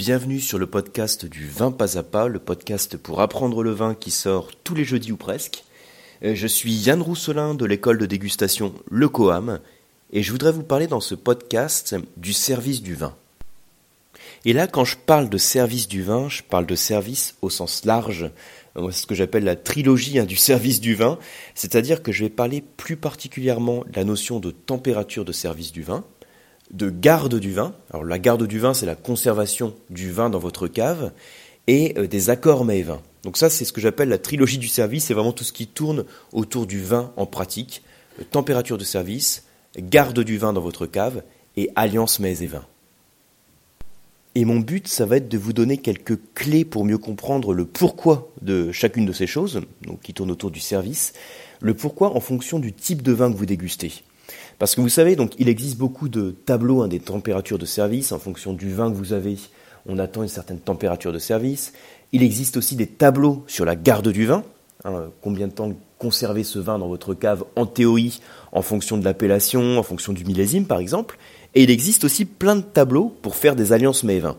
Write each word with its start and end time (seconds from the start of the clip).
bienvenue 0.00 0.40
sur 0.40 0.58
le 0.58 0.66
podcast 0.66 1.26
du 1.26 1.46
vin 1.46 1.70
pas 1.70 1.98
à 1.98 2.02
pas, 2.02 2.26
le 2.26 2.38
podcast 2.38 2.96
pour 2.96 3.20
apprendre 3.20 3.62
le 3.62 3.72
vin 3.72 3.94
qui 3.94 4.10
sort 4.10 4.48
tous 4.64 4.74
les 4.74 4.82
jeudis 4.82 5.12
ou 5.12 5.18
presque. 5.18 5.62
Euh, 6.24 6.34
je 6.34 6.46
suis 6.46 6.72
Yann 6.72 7.02
Rousselin 7.02 7.52
de 7.52 7.66
l'école 7.66 7.98
de 7.98 8.06
dégustation 8.06 8.72
Le 8.90 9.10
Coam 9.10 9.60
et 10.14 10.22
je 10.22 10.32
voudrais 10.32 10.52
vous 10.52 10.62
parler 10.62 10.86
dans 10.86 11.00
ce 11.00 11.14
podcast 11.14 11.96
du 12.16 12.32
service 12.32 12.80
du 12.80 12.94
vin. 12.94 13.14
Et 14.46 14.54
là, 14.54 14.66
quand 14.66 14.86
je 14.86 14.96
parle 14.96 15.28
de 15.28 15.36
service 15.36 15.86
du 15.86 16.02
vin, 16.02 16.30
je 16.30 16.40
parle 16.44 16.64
de 16.64 16.76
service 16.76 17.34
au 17.42 17.50
sens 17.50 17.84
large, 17.84 18.30
euh, 18.78 18.90
ce 18.92 19.04
que 19.04 19.14
j'appelle 19.14 19.44
la 19.44 19.54
trilogie 19.54 20.18
hein, 20.18 20.24
du 20.24 20.36
service 20.50 20.80
du 20.80 20.94
vin, 20.94 21.18
c'est-à-dire 21.54 22.02
que 22.02 22.10
je 22.10 22.24
vais 22.24 22.30
parler 22.30 22.64
plus 22.78 22.96
particulièrement 22.96 23.84
de 23.86 23.96
la 23.96 24.04
notion 24.04 24.40
de 24.40 24.50
température 24.50 25.26
de 25.26 25.32
service 25.32 25.72
du 25.72 25.82
vin, 25.82 26.06
de 26.70 26.90
garde 26.90 27.36
du 27.36 27.52
vin. 27.52 27.74
Alors 27.90 28.04
la 28.04 28.18
garde 28.18 28.46
du 28.46 28.58
vin, 28.58 28.74
c'est 28.74 28.86
la 28.86 28.94
conservation 28.94 29.74
du 29.90 30.10
vin 30.10 30.30
dans 30.30 30.38
votre 30.38 30.68
cave, 30.68 31.12
et 31.66 31.94
euh, 31.98 32.06
des 32.06 32.30
accords 32.30 32.64
mets 32.64 32.82
vins. 32.82 33.02
Donc 33.22 33.36
ça, 33.36 33.50
c'est 33.50 33.64
ce 33.64 33.72
que 33.72 33.80
j'appelle 33.80 34.08
la 34.08 34.18
trilogie 34.18 34.58
du 34.58 34.68
service, 34.68 35.04
c'est 35.04 35.14
vraiment 35.14 35.32
tout 35.32 35.44
ce 35.44 35.52
qui 35.52 35.66
tourne 35.66 36.04
autour 36.32 36.66
du 36.66 36.80
vin 36.82 37.12
en 37.16 37.26
pratique, 37.26 37.82
euh, 38.18 38.24
température 38.30 38.78
de 38.78 38.84
service, 38.84 39.44
garde 39.78 40.20
du 40.20 40.38
vin 40.38 40.52
dans 40.52 40.60
votre 40.60 40.86
cave, 40.86 41.22
et 41.56 41.70
alliance 41.76 42.20
mets 42.20 42.42
et 42.42 42.46
vins. 42.46 42.66
Et 44.36 44.44
mon 44.44 44.60
but, 44.60 44.86
ça 44.86 45.06
va 45.06 45.16
être 45.16 45.28
de 45.28 45.38
vous 45.38 45.52
donner 45.52 45.78
quelques 45.78 46.18
clés 46.34 46.64
pour 46.64 46.84
mieux 46.84 46.98
comprendre 46.98 47.52
le 47.52 47.64
pourquoi 47.64 48.30
de 48.42 48.70
chacune 48.70 49.04
de 49.04 49.12
ces 49.12 49.26
choses, 49.26 49.62
donc 49.82 50.00
qui 50.00 50.14
tournent 50.14 50.30
autour 50.30 50.52
du 50.52 50.60
service, 50.60 51.14
le 51.60 51.74
pourquoi 51.74 52.16
en 52.16 52.20
fonction 52.20 52.60
du 52.60 52.72
type 52.72 53.02
de 53.02 53.12
vin 53.12 53.32
que 53.32 53.36
vous 53.36 53.46
dégustez. 53.46 54.04
Parce 54.60 54.74
que 54.74 54.82
vous 54.82 54.90
savez, 54.90 55.16
donc 55.16 55.32
il 55.38 55.48
existe 55.48 55.78
beaucoup 55.78 56.10
de 56.10 56.32
tableaux 56.32 56.82
hein, 56.82 56.88
des 56.88 57.00
températures 57.00 57.58
de 57.58 57.64
service 57.64 58.12
en 58.12 58.18
fonction 58.18 58.52
du 58.52 58.70
vin 58.70 58.90
que 58.90 58.96
vous 58.96 59.14
avez. 59.14 59.38
On 59.86 59.98
attend 59.98 60.22
une 60.22 60.28
certaine 60.28 60.58
température 60.58 61.14
de 61.14 61.18
service. 61.18 61.72
Il 62.12 62.22
existe 62.22 62.58
aussi 62.58 62.76
des 62.76 62.86
tableaux 62.86 63.42
sur 63.46 63.64
la 63.64 63.74
garde 63.74 64.10
du 64.10 64.26
vin. 64.26 64.44
Hein, 64.84 65.06
combien 65.22 65.48
de 65.48 65.52
temps 65.52 65.72
conserver 65.98 66.44
ce 66.44 66.58
vin 66.58 66.78
dans 66.78 66.88
votre 66.88 67.14
cave 67.14 67.42
en 67.56 67.64
théorie, 67.64 68.20
en 68.52 68.60
fonction 68.60 68.98
de 68.98 69.04
l'appellation, 69.04 69.78
en 69.78 69.82
fonction 69.82 70.12
du 70.12 70.26
millésime 70.26 70.66
par 70.66 70.78
exemple. 70.78 71.16
Et 71.54 71.62
il 71.62 71.70
existe 71.70 72.04
aussi 72.04 72.26
plein 72.26 72.56
de 72.56 72.60
tableaux 72.60 73.16
pour 73.22 73.36
faire 73.36 73.56
des 73.56 73.72
alliances 73.72 74.04
mets 74.04 74.18
vins. 74.18 74.36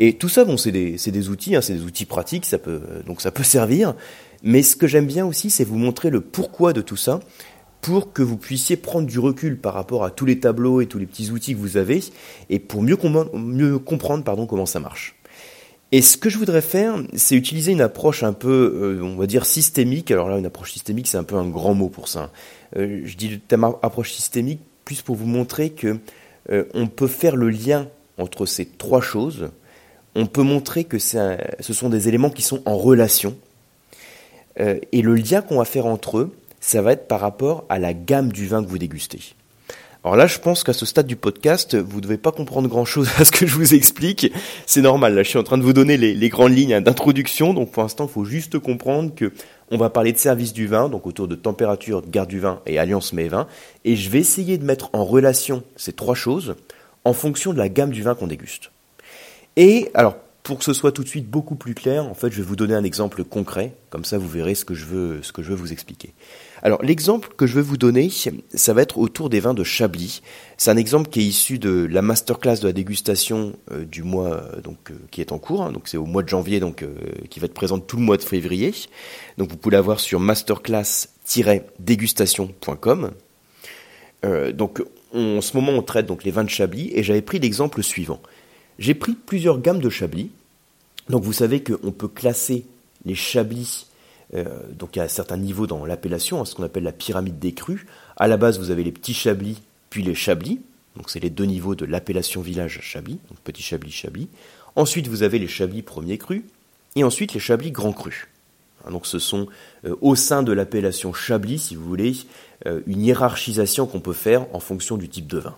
Et 0.00 0.14
tout 0.14 0.28
ça, 0.28 0.44
bon, 0.44 0.56
c'est 0.56 0.72
des, 0.72 0.96
des, 0.96 1.28
outils, 1.28 1.54
hein, 1.54 1.60
c'est 1.60 1.74
des 1.74 1.84
outils 1.84 2.04
pratiques, 2.04 2.46
ça 2.46 2.58
peut, 2.58 2.80
donc 3.06 3.20
ça 3.20 3.30
peut 3.30 3.42
servir. 3.44 3.94
Mais 4.42 4.64
ce 4.64 4.74
que 4.74 4.88
j'aime 4.88 5.06
bien 5.06 5.24
aussi, 5.24 5.50
c'est 5.50 5.62
vous 5.62 5.78
montrer 5.78 6.10
le 6.10 6.20
pourquoi 6.20 6.72
de 6.72 6.80
tout 6.80 6.96
ça, 6.96 7.20
pour 7.82 8.12
que 8.12 8.22
vous 8.22 8.38
puissiez 8.38 8.76
prendre 8.76 9.06
du 9.06 9.18
recul 9.18 9.58
par 9.58 9.74
rapport 9.74 10.04
à 10.04 10.10
tous 10.10 10.24
les 10.24 10.40
tableaux 10.40 10.80
et 10.80 10.86
tous 10.86 10.98
les 10.98 11.06
petits 11.06 11.30
outils 11.30 11.52
que 11.52 11.58
vous 11.58 11.76
avez, 11.76 12.00
et 12.48 12.58
pour 12.58 12.80
mieux, 12.80 12.96
comprendre 12.96 14.24
pardon, 14.24 14.46
comment 14.46 14.66
ça 14.66 14.80
marche. 14.80 15.16
Et 15.90 16.00
ce 16.00 16.16
que 16.16 16.30
je 16.30 16.38
voudrais 16.38 16.62
faire, 16.62 16.96
c'est 17.14 17.34
utiliser 17.34 17.72
une 17.72 17.82
approche 17.82 18.22
un 18.22 18.32
peu, 18.32 18.98
euh, 18.98 19.02
on 19.02 19.16
va 19.16 19.26
dire, 19.26 19.44
systémique. 19.44 20.10
Alors 20.10 20.30
là, 20.30 20.38
une 20.38 20.46
approche 20.46 20.72
systémique, 20.72 21.06
c'est 21.06 21.18
un 21.18 21.24
peu 21.24 21.36
un 21.36 21.46
grand 21.46 21.74
mot 21.74 21.88
pour 21.88 22.08
ça. 22.08 22.30
Euh, 22.78 23.02
je 23.04 23.16
dis 23.16 23.28
le 23.28 23.38
thème 23.38 23.64
approche 23.64 24.12
systémique 24.12 24.60
plus 24.86 25.02
pour 25.02 25.16
vous 25.16 25.26
montrer 25.26 25.70
que 25.70 25.98
euh, 26.50 26.64
on 26.72 26.86
peut 26.86 27.08
faire 27.08 27.36
le 27.36 27.50
lien 27.50 27.88
entre 28.16 28.46
ces 28.46 28.64
trois 28.64 29.02
choses. 29.02 29.50
On 30.14 30.26
peut 30.26 30.42
montrer 30.42 30.84
que 30.84 30.98
ce 30.98 31.72
sont 31.72 31.88
des 31.88 32.08
éléments 32.08 32.30
qui 32.30 32.42
sont 32.42 32.62
en 32.64 32.76
relation. 32.76 33.36
Euh, 34.60 34.78
et 34.92 35.02
le 35.02 35.14
lien 35.14 35.40
qu'on 35.40 35.58
va 35.58 35.64
faire 35.64 35.86
entre 35.86 36.18
eux, 36.18 36.36
ça 36.62 36.80
va 36.80 36.92
être 36.92 37.08
par 37.08 37.20
rapport 37.20 37.64
à 37.68 37.78
la 37.78 37.92
gamme 37.92 38.32
du 38.32 38.46
vin 38.46 38.62
que 38.62 38.68
vous 38.68 38.78
dégustez. 38.78 39.34
Alors 40.04 40.16
là, 40.16 40.26
je 40.26 40.38
pense 40.38 40.64
qu'à 40.64 40.72
ce 40.72 40.86
stade 40.86 41.06
du 41.06 41.16
podcast, 41.16 41.76
vous 41.76 41.96
ne 41.96 42.02
devez 42.02 42.16
pas 42.16 42.32
comprendre 42.32 42.68
grand-chose 42.68 43.08
à 43.18 43.24
ce 43.24 43.30
que 43.30 43.46
je 43.46 43.54
vous 43.54 43.74
explique. 43.74 44.32
C'est 44.64 44.80
normal, 44.80 45.14
là, 45.14 45.22
je 45.22 45.28
suis 45.28 45.38
en 45.38 45.42
train 45.42 45.58
de 45.58 45.62
vous 45.62 45.72
donner 45.72 45.96
les, 45.96 46.28
grandes 46.28 46.56
lignes 46.56 46.80
d'introduction. 46.80 47.52
Donc 47.52 47.72
pour 47.72 47.82
l'instant, 47.82 48.06
il 48.08 48.12
faut 48.12 48.24
juste 48.24 48.58
comprendre 48.58 49.14
que 49.14 49.32
on 49.70 49.76
va 49.76 49.90
parler 49.90 50.12
de 50.12 50.18
service 50.18 50.52
du 50.52 50.66
vin, 50.66 50.88
donc 50.88 51.06
autour 51.06 51.28
de 51.28 51.34
température, 51.34 52.02
de 52.02 52.10
garde 52.10 52.28
du 52.28 52.40
vin 52.40 52.60
et 52.66 52.78
alliance 52.78 53.12
mets 53.12 53.28
vin. 53.28 53.46
Et 53.84 53.96
je 53.96 54.08
vais 54.08 54.18
essayer 54.18 54.56
de 54.56 54.64
mettre 54.64 54.90
en 54.92 55.04
relation 55.04 55.62
ces 55.76 55.92
trois 55.92 56.14
choses 56.14 56.54
en 57.04 57.12
fonction 57.12 57.52
de 57.52 57.58
la 57.58 57.68
gamme 57.68 57.90
du 57.90 58.02
vin 58.02 58.14
qu'on 58.14 58.26
déguste. 58.28 58.70
Et 59.56 59.90
alors, 59.94 60.16
pour 60.42 60.58
que 60.58 60.64
ce 60.64 60.72
soit 60.72 60.90
tout 60.90 61.04
de 61.04 61.08
suite 61.08 61.28
beaucoup 61.28 61.54
plus 61.54 61.74
clair, 61.74 62.04
en 62.04 62.14
fait, 62.14 62.32
je 62.32 62.38
vais 62.38 62.42
vous 62.42 62.56
donner 62.56 62.74
un 62.74 62.82
exemple 62.82 63.22
concret, 63.22 63.76
comme 63.90 64.04
ça 64.04 64.18
vous 64.18 64.28
verrez 64.28 64.56
ce 64.56 64.64
que 64.64 64.74
je 64.74 64.86
veux, 64.86 65.22
ce 65.22 65.32
que 65.32 65.40
je 65.40 65.50
veux 65.50 65.56
vous 65.56 65.72
expliquer. 65.72 66.14
Alors, 66.64 66.82
l'exemple 66.82 67.28
que 67.36 67.46
je 67.46 67.54
vais 67.54 67.62
vous 67.62 67.76
donner, 67.76 68.10
ça 68.54 68.72
va 68.72 68.82
être 68.82 68.98
autour 68.98 69.30
des 69.30 69.38
vins 69.38 69.54
de 69.54 69.62
Chablis. 69.62 70.20
C'est 70.56 70.70
un 70.70 70.76
exemple 70.76 71.10
qui 71.10 71.20
est 71.20 71.24
issu 71.24 71.60
de 71.60 71.86
la 71.90 72.02
masterclass 72.02 72.58
de 72.60 72.66
la 72.66 72.72
dégustation 72.72 73.54
euh, 73.70 73.84
du 73.84 74.02
mois 74.02 74.34
euh, 74.34 74.60
donc 74.60 74.90
euh, 74.90 74.94
qui 75.10 75.20
est 75.20 75.30
en 75.32 75.38
cours. 75.38 75.62
Hein. 75.62 75.70
donc, 75.72 75.86
c'est 75.86 75.96
au 75.96 76.06
mois 76.06 76.24
de 76.24 76.28
janvier, 76.28 76.58
donc 76.60 76.84
qui 77.30 77.40
va 77.40 77.46
être 77.46 77.54
présente 77.54 77.86
tout 77.86 77.96
le 77.96 78.02
mois 78.02 78.16
de 78.16 78.22
février. 78.22 78.74
Donc, 79.38 79.50
vous 79.50 79.56
pouvez 79.56 79.76
la 79.76 79.80
voir 79.80 80.00
sur 80.00 80.18
masterclass-dégustation.com. 80.18 83.12
donc, 84.54 84.82
en 85.14 85.40
ce 85.40 85.56
moment, 85.56 85.72
on 85.72 85.82
traite 85.82 86.06
donc 86.06 86.24
les 86.24 86.30
vins 86.30 86.44
de 86.44 86.50
Chablis, 86.50 86.90
et 86.94 87.02
j'avais 87.02 87.22
pris 87.22 87.38
l'exemple 87.38 87.82
suivant. 87.82 88.20
J'ai 88.78 88.94
pris 88.94 89.14
plusieurs 89.14 89.60
gammes 89.60 89.80
de 89.80 89.90
Chablis. 89.90 90.30
Donc 91.08 91.22
vous 91.22 91.32
savez 91.32 91.62
qu'on 91.62 91.92
peut 91.92 92.08
classer 92.08 92.64
les 93.04 93.14
Chablis, 93.14 93.86
euh, 94.34 94.44
donc 94.72 94.96
à 94.96 95.08
certains 95.08 95.36
niveaux 95.36 95.66
dans 95.66 95.84
l'appellation, 95.84 96.40
à 96.40 96.44
ce 96.44 96.54
qu'on 96.54 96.62
appelle 96.62 96.84
la 96.84 96.92
pyramide 96.92 97.38
des 97.38 97.52
crus. 97.52 97.84
À 98.16 98.28
la 98.28 98.36
base, 98.36 98.58
vous 98.58 98.70
avez 98.70 98.84
les 98.84 98.92
petits 98.92 99.14
Chablis, 99.14 99.60
puis 99.90 100.02
les 100.02 100.14
Chablis. 100.14 100.60
Donc 100.96 101.10
c'est 101.10 101.20
les 101.20 101.30
deux 101.30 101.44
niveaux 101.44 101.74
de 101.74 101.84
l'appellation 101.84 102.40
village 102.40 102.80
Chablis, 102.82 103.18
donc 103.28 103.38
petit 103.44 103.62
Chablis, 103.62 103.90
Chablis. 103.90 104.28
Ensuite, 104.76 105.08
vous 105.08 105.22
avez 105.22 105.38
les 105.38 105.48
Chablis 105.48 105.82
premiers 105.82 106.18
crus, 106.18 106.42
et 106.96 107.04
ensuite 107.04 107.34
les 107.34 107.40
Chablis 107.40 107.72
grands 107.72 107.92
crus. 107.92 108.28
Hein, 108.84 108.90
donc 108.92 109.06
ce 109.06 109.18
sont 109.18 109.48
euh, 109.84 109.96
au 110.00 110.14
sein 110.14 110.42
de 110.42 110.52
l'appellation 110.52 111.12
Chablis, 111.12 111.58
si 111.58 111.76
vous 111.76 111.84
voulez, 111.84 112.16
euh, 112.66 112.80
une 112.86 113.02
hiérarchisation 113.02 113.86
qu'on 113.86 114.00
peut 114.00 114.12
faire 114.12 114.46
en 114.54 114.60
fonction 114.60 114.96
du 114.96 115.08
type 115.08 115.26
de 115.26 115.38
vin. 115.38 115.56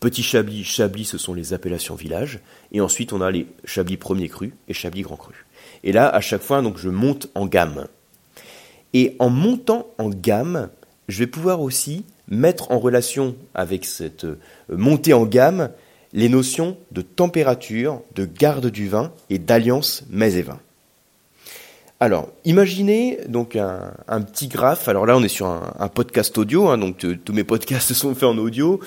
Petit 0.00 0.22
Chablis, 0.22 0.64
Chablis, 0.64 1.06
ce 1.06 1.18
sont 1.18 1.32
les 1.32 1.54
appellations 1.54 1.94
village. 1.94 2.40
Et 2.72 2.80
ensuite, 2.80 3.12
on 3.12 3.20
a 3.20 3.30
les 3.30 3.46
Chablis 3.64 3.96
premier 3.96 4.28
cru 4.28 4.52
et 4.68 4.74
Chablis 4.74 5.02
grand 5.02 5.16
cru. 5.16 5.46
Et 5.84 5.92
là, 5.92 6.08
à 6.08 6.20
chaque 6.20 6.42
fois, 6.42 6.60
donc, 6.60 6.78
je 6.78 6.90
monte 6.90 7.28
en 7.34 7.46
gamme. 7.46 7.86
Et 8.92 9.16
en 9.18 9.30
montant 9.30 9.88
en 9.98 10.10
gamme, 10.10 10.68
je 11.08 11.18
vais 11.18 11.26
pouvoir 11.26 11.60
aussi 11.60 12.04
mettre 12.28 12.70
en 12.72 12.78
relation 12.78 13.36
avec 13.54 13.84
cette 13.84 14.24
euh, 14.24 14.38
montée 14.68 15.12
en 15.12 15.24
gamme 15.24 15.70
les 16.12 16.28
notions 16.28 16.76
de 16.92 17.02
température, 17.02 18.02
de 18.14 18.24
garde 18.24 18.66
du 18.66 18.88
vin 18.88 19.12
et 19.30 19.38
d'alliance 19.38 20.04
mets 20.10 20.34
et 20.34 20.42
vin. 20.42 20.58
Alors, 21.98 22.28
imaginez 22.44 23.18
donc 23.28 23.56
un, 23.56 24.20
petit 24.20 24.48
graphe. 24.48 24.88
Alors 24.88 25.06
là, 25.06 25.16
on 25.16 25.22
est 25.22 25.28
sur 25.28 25.46
un, 25.46 25.88
podcast 25.88 26.36
audio, 26.36 26.68
hein, 26.68 26.76
donc 26.76 26.98
tous 27.24 27.32
mes 27.32 27.44
podcasts 27.44 27.92
sont 27.94 28.14
faits 28.14 28.24
en 28.24 28.38
audio. 28.38 28.80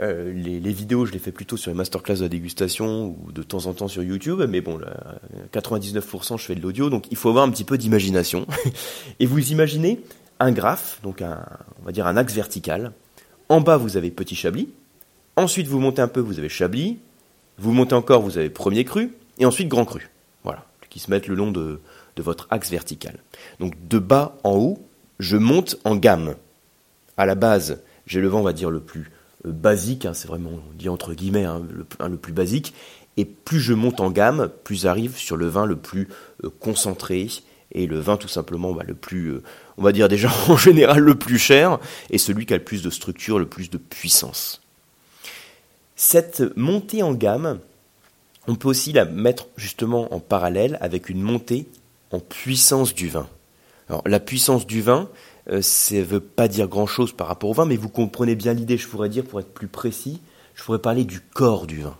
Euh, 0.00 0.32
les, 0.32 0.72
vidéos, 0.72 1.06
je 1.06 1.12
les 1.12 1.18
fais 1.18 1.32
plutôt 1.32 1.56
sur 1.56 1.70
les 1.70 1.76
masterclass 1.76 2.20
de 2.20 2.28
dégustation 2.28 3.08
ou 3.08 3.32
de 3.32 3.42
temps 3.42 3.66
en 3.66 3.74
temps 3.74 3.88
sur 3.88 4.02
YouTube, 4.02 4.40
mais 4.48 4.60
bon, 4.60 4.80
99% 5.52 6.38
je 6.38 6.44
fais 6.44 6.54
de 6.54 6.60
l'audio, 6.60 6.88
donc 6.88 7.06
il 7.10 7.16
faut 7.16 7.28
avoir 7.28 7.44
un 7.44 7.50
petit 7.50 7.64
peu 7.64 7.76
d'imagination. 7.76 8.46
Et 9.20 9.26
vous 9.26 9.50
imaginez 9.50 10.00
un 10.38 10.52
graphe, 10.52 11.00
donc 11.02 11.20
un, 11.20 11.44
on 11.82 11.84
va 11.84 11.92
dire 11.92 12.06
un 12.06 12.16
axe 12.16 12.32
vertical. 12.32 12.92
En 13.48 13.60
bas, 13.60 13.76
vous 13.76 13.96
avez 13.96 14.10
petit 14.10 14.36
Chablis. 14.36 14.68
Ensuite, 15.36 15.66
vous 15.66 15.80
montez 15.80 16.02
un 16.02 16.08
peu, 16.08 16.20
vous 16.20 16.38
avez 16.38 16.48
Chablis. 16.48 16.98
Vous 17.58 17.72
montez 17.72 17.94
encore, 17.94 18.22
vous 18.22 18.38
avez 18.38 18.50
premier 18.50 18.84
cru. 18.84 19.14
Et 19.38 19.46
ensuite, 19.46 19.68
grand 19.68 19.84
cru. 19.84 20.10
Voilà, 20.44 20.64
qui 20.90 21.00
se 21.00 21.10
mettent 21.10 21.26
le 21.26 21.34
long 21.34 21.50
de, 21.50 21.80
de 22.14 22.22
votre 22.22 22.46
axe 22.50 22.70
vertical. 22.70 23.18
Donc 23.58 23.74
de 23.88 23.98
bas 23.98 24.36
en 24.44 24.56
haut, 24.56 24.78
je 25.18 25.36
monte 25.36 25.76
en 25.84 25.96
gamme. 25.96 26.36
À 27.16 27.26
la 27.26 27.34
base, 27.34 27.80
j'ai 28.06 28.20
le 28.20 28.28
vent, 28.28 28.40
on 28.40 28.44
va 28.44 28.52
dire, 28.52 28.70
le 28.70 28.80
plus 28.80 29.10
basique, 29.44 30.04
hein, 30.04 30.14
c'est 30.14 30.28
vraiment 30.28 30.58
dit 30.74 30.88
entre 30.88 31.14
guillemets 31.14 31.44
hein, 31.44 31.62
le, 31.70 32.16
plus 32.16 32.32
basique, 32.32 32.74
et 33.16 33.24
plus 33.24 33.60
je 33.60 33.74
monte 33.74 34.00
en 34.00 34.10
gamme, 34.10 34.50
plus 34.64 34.82
j'arrive 34.82 35.16
sur 35.16 35.36
le 35.36 35.46
vin 35.46 35.66
le 35.66 35.76
plus 35.76 36.08
euh, 36.44 36.50
concentré, 36.60 37.28
et 37.72 37.86
le 37.86 37.98
vin 37.98 38.16
tout 38.16 38.28
simplement 38.28 38.72
bah, 38.72 38.84
le 38.86 38.94
plus, 38.94 39.28
euh, 39.28 39.42
on 39.76 39.82
va 39.82 39.92
dire 39.92 40.08
déjà 40.08 40.30
en 40.48 40.56
général 40.56 41.00
le 41.00 41.14
plus 41.14 41.38
cher, 41.38 41.78
et 42.10 42.18
celui 42.18 42.46
qui 42.46 42.54
a 42.54 42.58
le 42.58 42.64
plus 42.64 42.82
de 42.82 42.90
structure, 42.90 43.38
le 43.38 43.46
plus 43.46 43.70
de 43.70 43.78
puissance. 43.78 44.60
Cette 45.96 46.56
montée 46.56 47.02
en 47.02 47.12
gamme, 47.12 47.58
on 48.46 48.54
peut 48.54 48.68
aussi 48.68 48.92
la 48.92 49.04
mettre 49.04 49.48
justement 49.56 50.12
en 50.14 50.20
parallèle 50.20 50.78
avec 50.80 51.08
une 51.08 51.20
montée 51.20 51.66
en 52.12 52.20
puissance 52.20 52.94
du 52.94 53.08
vin. 53.08 53.28
Alors 53.88 54.02
la 54.06 54.20
puissance 54.20 54.66
du 54.66 54.80
vin, 54.80 55.02
euh, 55.02 55.08
ça 55.50 55.94
ne 55.94 56.02
veut 56.02 56.20
pas 56.20 56.48
dire 56.48 56.68
grand-chose 56.68 57.12
par 57.12 57.26
rapport 57.26 57.50
au 57.50 57.54
vin, 57.54 57.64
mais 57.64 57.76
vous 57.76 57.88
comprenez 57.88 58.34
bien 58.34 58.52
l'idée, 58.52 58.76
je 58.76 58.88
pourrais 58.88 59.08
dire, 59.08 59.24
pour 59.24 59.40
être 59.40 59.52
plus 59.52 59.68
précis, 59.68 60.20
je 60.54 60.62
pourrais 60.62 60.80
parler 60.80 61.04
du 61.04 61.20
corps 61.20 61.66
du 61.66 61.82
vin. 61.82 61.96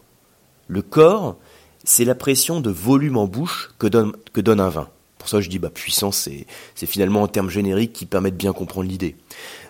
Le 0.67 0.83
corps, 0.83 1.37
c'est 1.85 2.05
la 2.05 2.15
pression 2.15 2.61
de 2.61 2.71
volume 2.71 3.17
en 3.17 3.27
bouche 3.27 3.71
que 3.79 3.87
donne, 3.87 4.13
que 4.33 4.41
donne 4.41 4.61
un 4.61 4.69
vin. 4.69 4.89
Pour 5.17 5.29
ça, 5.29 5.41
je 5.41 5.49
dis 5.49 5.59
bah, 5.59 5.71
puissance, 5.71 6.29
c'est 6.75 6.87
finalement 6.87 7.25
un 7.25 7.29
terme 7.29 7.51
générique 7.51 7.93
qui 7.93 8.07
permet 8.07 8.31
de 8.31 8.37
bien 8.37 8.53
comprendre 8.53 8.89
l'idée. 8.89 9.17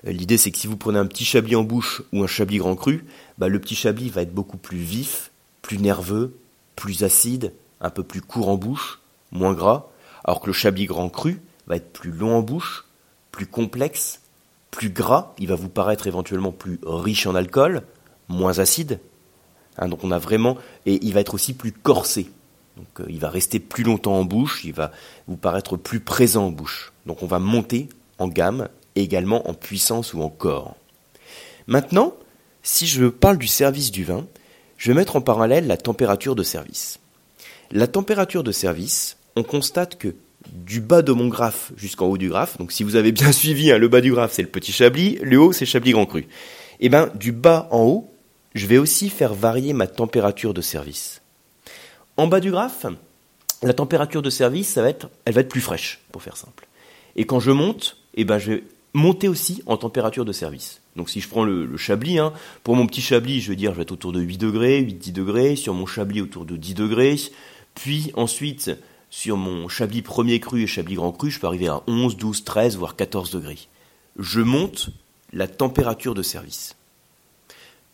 Euh, 0.06 0.12
l'idée, 0.12 0.36
c'est 0.36 0.50
que 0.50 0.58
si 0.58 0.66
vous 0.66 0.76
prenez 0.76 0.98
un 0.98 1.06
petit 1.06 1.24
chablis 1.24 1.56
en 1.56 1.64
bouche 1.64 2.02
ou 2.12 2.22
un 2.22 2.26
chablis 2.26 2.58
grand 2.58 2.76
cru, 2.76 3.04
bah, 3.38 3.48
le 3.48 3.60
petit 3.60 3.74
chablis 3.74 4.10
va 4.10 4.22
être 4.22 4.34
beaucoup 4.34 4.58
plus 4.58 4.78
vif, 4.78 5.30
plus 5.62 5.78
nerveux, 5.78 6.36
plus 6.76 7.02
acide, 7.04 7.52
un 7.80 7.90
peu 7.90 8.02
plus 8.02 8.20
court 8.20 8.48
en 8.48 8.56
bouche, 8.56 9.00
moins 9.32 9.52
gras, 9.52 9.88
alors 10.24 10.40
que 10.40 10.46
le 10.46 10.52
Chablis 10.52 10.86
Grand 10.86 11.08
Cru 11.08 11.40
va 11.66 11.76
être 11.76 11.92
plus 11.92 12.10
long 12.10 12.36
en 12.36 12.42
bouche, 12.42 12.84
plus 13.38 13.46
complexe, 13.46 14.20
plus 14.72 14.90
gras, 14.90 15.32
il 15.38 15.46
va 15.46 15.54
vous 15.54 15.68
paraître 15.68 16.08
éventuellement 16.08 16.50
plus 16.50 16.80
riche 16.82 17.24
en 17.24 17.36
alcool, 17.36 17.82
moins 18.26 18.58
acide. 18.58 18.98
Hein, 19.76 19.86
donc 19.86 20.02
on 20.02 20.10
a 20.10 20.18
vraiment 20.18 20.58
et 20.86 20.98
il 21.06 21.14
va 21.14 21.20
être 21.20 21.34
aussi 21.34 21.54
plus 21.54 21.70
corsé. 21.70 22.32
Donc 22.76 22.88
euh, 22.98 23.06
il 23.08 23.20
va 23.20 23.30
rester 23.30 23.60
plus 23.60 23.84
longtemps 23.84 24.16
en 24.16 24.24
bouche, 24.24 24.64
il 24.64 24.72
va 24.72 24.90
vous 25.28 25.36
paraître 25.36 25.76
plus 25.76 26.00
présent 26.00 26.46
en 26.46 26.50
bouche. 26.50 26.92
Donc 27.06 27.22
on 27.22 27.26
va 27.26 27.38
monter 27.38 27.88
en 28.18 28.26
gamme 28.26 28.70
également 28.96 29.48
en 29.48 29.54
puissance 29.54 30.14
ou 30.14 30.22
en 30.22 30.30
corps. 30.30 30.74
Maintenant, 31.68 32.14
si 32.64 32.88
je 32.88 33.06
parle 33.06 33.38
du 33.38 33.46
service 33.46 33.92
du 33.92 34.02
vin, 34.02 34.26
je 34.78 34.90
vais 34.90 34.96
mettre 34.96 35.14
en 35.14 35.20
parallèle 35.20 35.68
la 35.68 35.76
température 35.76 36.34
de 36.34 36.42
service. 36.42 36.98
La 37.70 37.86
température 37.86 38.42
de 38.42 38.50
service, 38.50 39.16
on 39.36 39.44
constate 39.44 39.96
que 39.96 40.16
du 40.52 40.80
bas 40.80 41.02
de 41.02 41.12
mon 41.12 41.28
graphe 41.28 41.72
jusqu'en 41.76 42.06
haut 42.06 42.18
du 42.18 42.28
graphe, 42.28 42.58
donc 42.58 42.72
si 42.72 42.84
vous 42.84 42.96
avez 42.96 43.12
bien 43.12 43.32
suivi, 43.32 43.70
hein, 43.72 43.78
le 43.78 43.88
bas 43.88 44.00
du 44.00 44.12
graphe 44.12 44.32
c'est 44.32 44.42
le 44.42 44.48
petit 44.48 44.72
Chablis, 44.72 45.18
le 45.22 45.38
haut 45.38 45.52
c'est 45.52 45.66
Chablis 45.66 45.92
Grand 45.92 46.06
Cru. 46.06 46.20
Et 46.20 46.86
eh 46.86 46.88
bien 46.88 47.10
du 47.14 47.32
bas 47.32 47.68
en 47.70 47.82
haut, 47.82 48.14
je 48.54 48.66
vais 48.66 48.78
aussi 48.78 49.10
faire 49.10 49.34
varier 49.34 49.72
ma 49.72 49.86
température 49.86 50.54
de 50.54 50.60
service. 50.60 51.22
En 52.16 52.26
bas 52.26 52.40
du 52.40 52.50
graphe, 52.50 52.86
la 53.62 53.74
température 53.74 54.22
de 54.22 54.30
service, 54.30 54.68
ça 54.68 54.82
va 54.82 54.88
être, 54.88 55.08
elle 55.24 55.34
va 55.34 55.40
être 55.40 55.48
plus 55.48 55.60
fraîche, 55.60 56.00
pour 56.12 56.22
faire 56.22 56.36
simple. 56.36 56.66
Et 57.16 57.26
quand 57.26 57.40
je 57.40 57.50
monte, 57.50 57.96
eh 58.14 58.24
ben 58.24 58.38
je 58.38 58.52
vais 58.52 58.64
monter 58.94 59.28
aussi 59.28 59.62
en 59.66 59.76
température 59.76 60.24
de 60.24 60.32
service. 60.32 60.80
Donc 60.96 61.10
si 61.10 61.20
je 61.20 61.28
prends 61.28 61.44
le, 61.44 61.76
Chablis, 61.76 62.18
hein, 62.18 62.32
pour 62.64 62.76
mon 62.76 62.86
petit 62.86 63.00
Chablis, 63.00 63.40
je 63.40 63.50
vais 63.50 63.56
dire 63.56 63.72
je 63.72 63.76
vais 63.76 63.82
être 63.82 63.92
autour 63.92 64.12
de 64.12 64.20
8 64.20 64.38
degrés, 64.38 64.82
8-10 64.82 65.12
degrés, 65.12 65.56
sur 65.56 65.74
mon 65.74 65.86
Chablis 65.86 66.20
autour 66.20 66.44
de 66.44 66.56
10 66.56 66.74
degrés, 66.74 67.16
puis 67.74 68.10
ensuite 68.14 68.70
sur 69.10 69.36
mon 69.36 69.68
Chablis 69.68 70.02
premier 70.02 70.40
cru 70.40 70.62
et 70.62 70.66
Chablis 70.66 70.96
grand 70.96 71.12
cru, 71.12 71.30
je 71.30 71.40
peux 71.40 71.46
arriver 71.46 71.68
à 71.68 71.82
11, 71.86 72.16
12, 72.16 72.44
13, 72.44 72.76
voire 72.76 72.96
14 72.96 73.30
degrés. 73.30 73.68
Je 74.18 74.40
monte 74.40 74.90
la 75.32 75.48
température 75.48 76.14
de 76.14 76.22
service. 76.22 76.76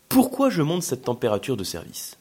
Pourquoi 0.08 0.50
je 0.50 0.62
monte 0.62 0.82
cette 0.82 1.02
température 1.02 1.56
de 1.56 1.64
service? 1.64 2.16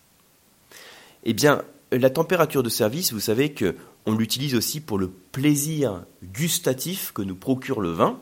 Eh 1.24 1.34
bien, 1.34 1.64
la 1.92 2.10
température 2.10 2.64
de 2.64 2.70
service, 2.70 3.14
vous 3.14 3.20
savez 3.20 3.54
que 3.54 3.76
on 4.06 4.16
l'utilise 4.16 4.56
aussi 4.56 4.82
pour 4.82 4.98
le 4.98 5.10
plaisir 5.10 6.04
gustatif 6.24 7.12
que 7.14 7.22
nous 7.22 7.36
procure 7.36 7.80
le 7.80 7.92
vin. 7.92 8.20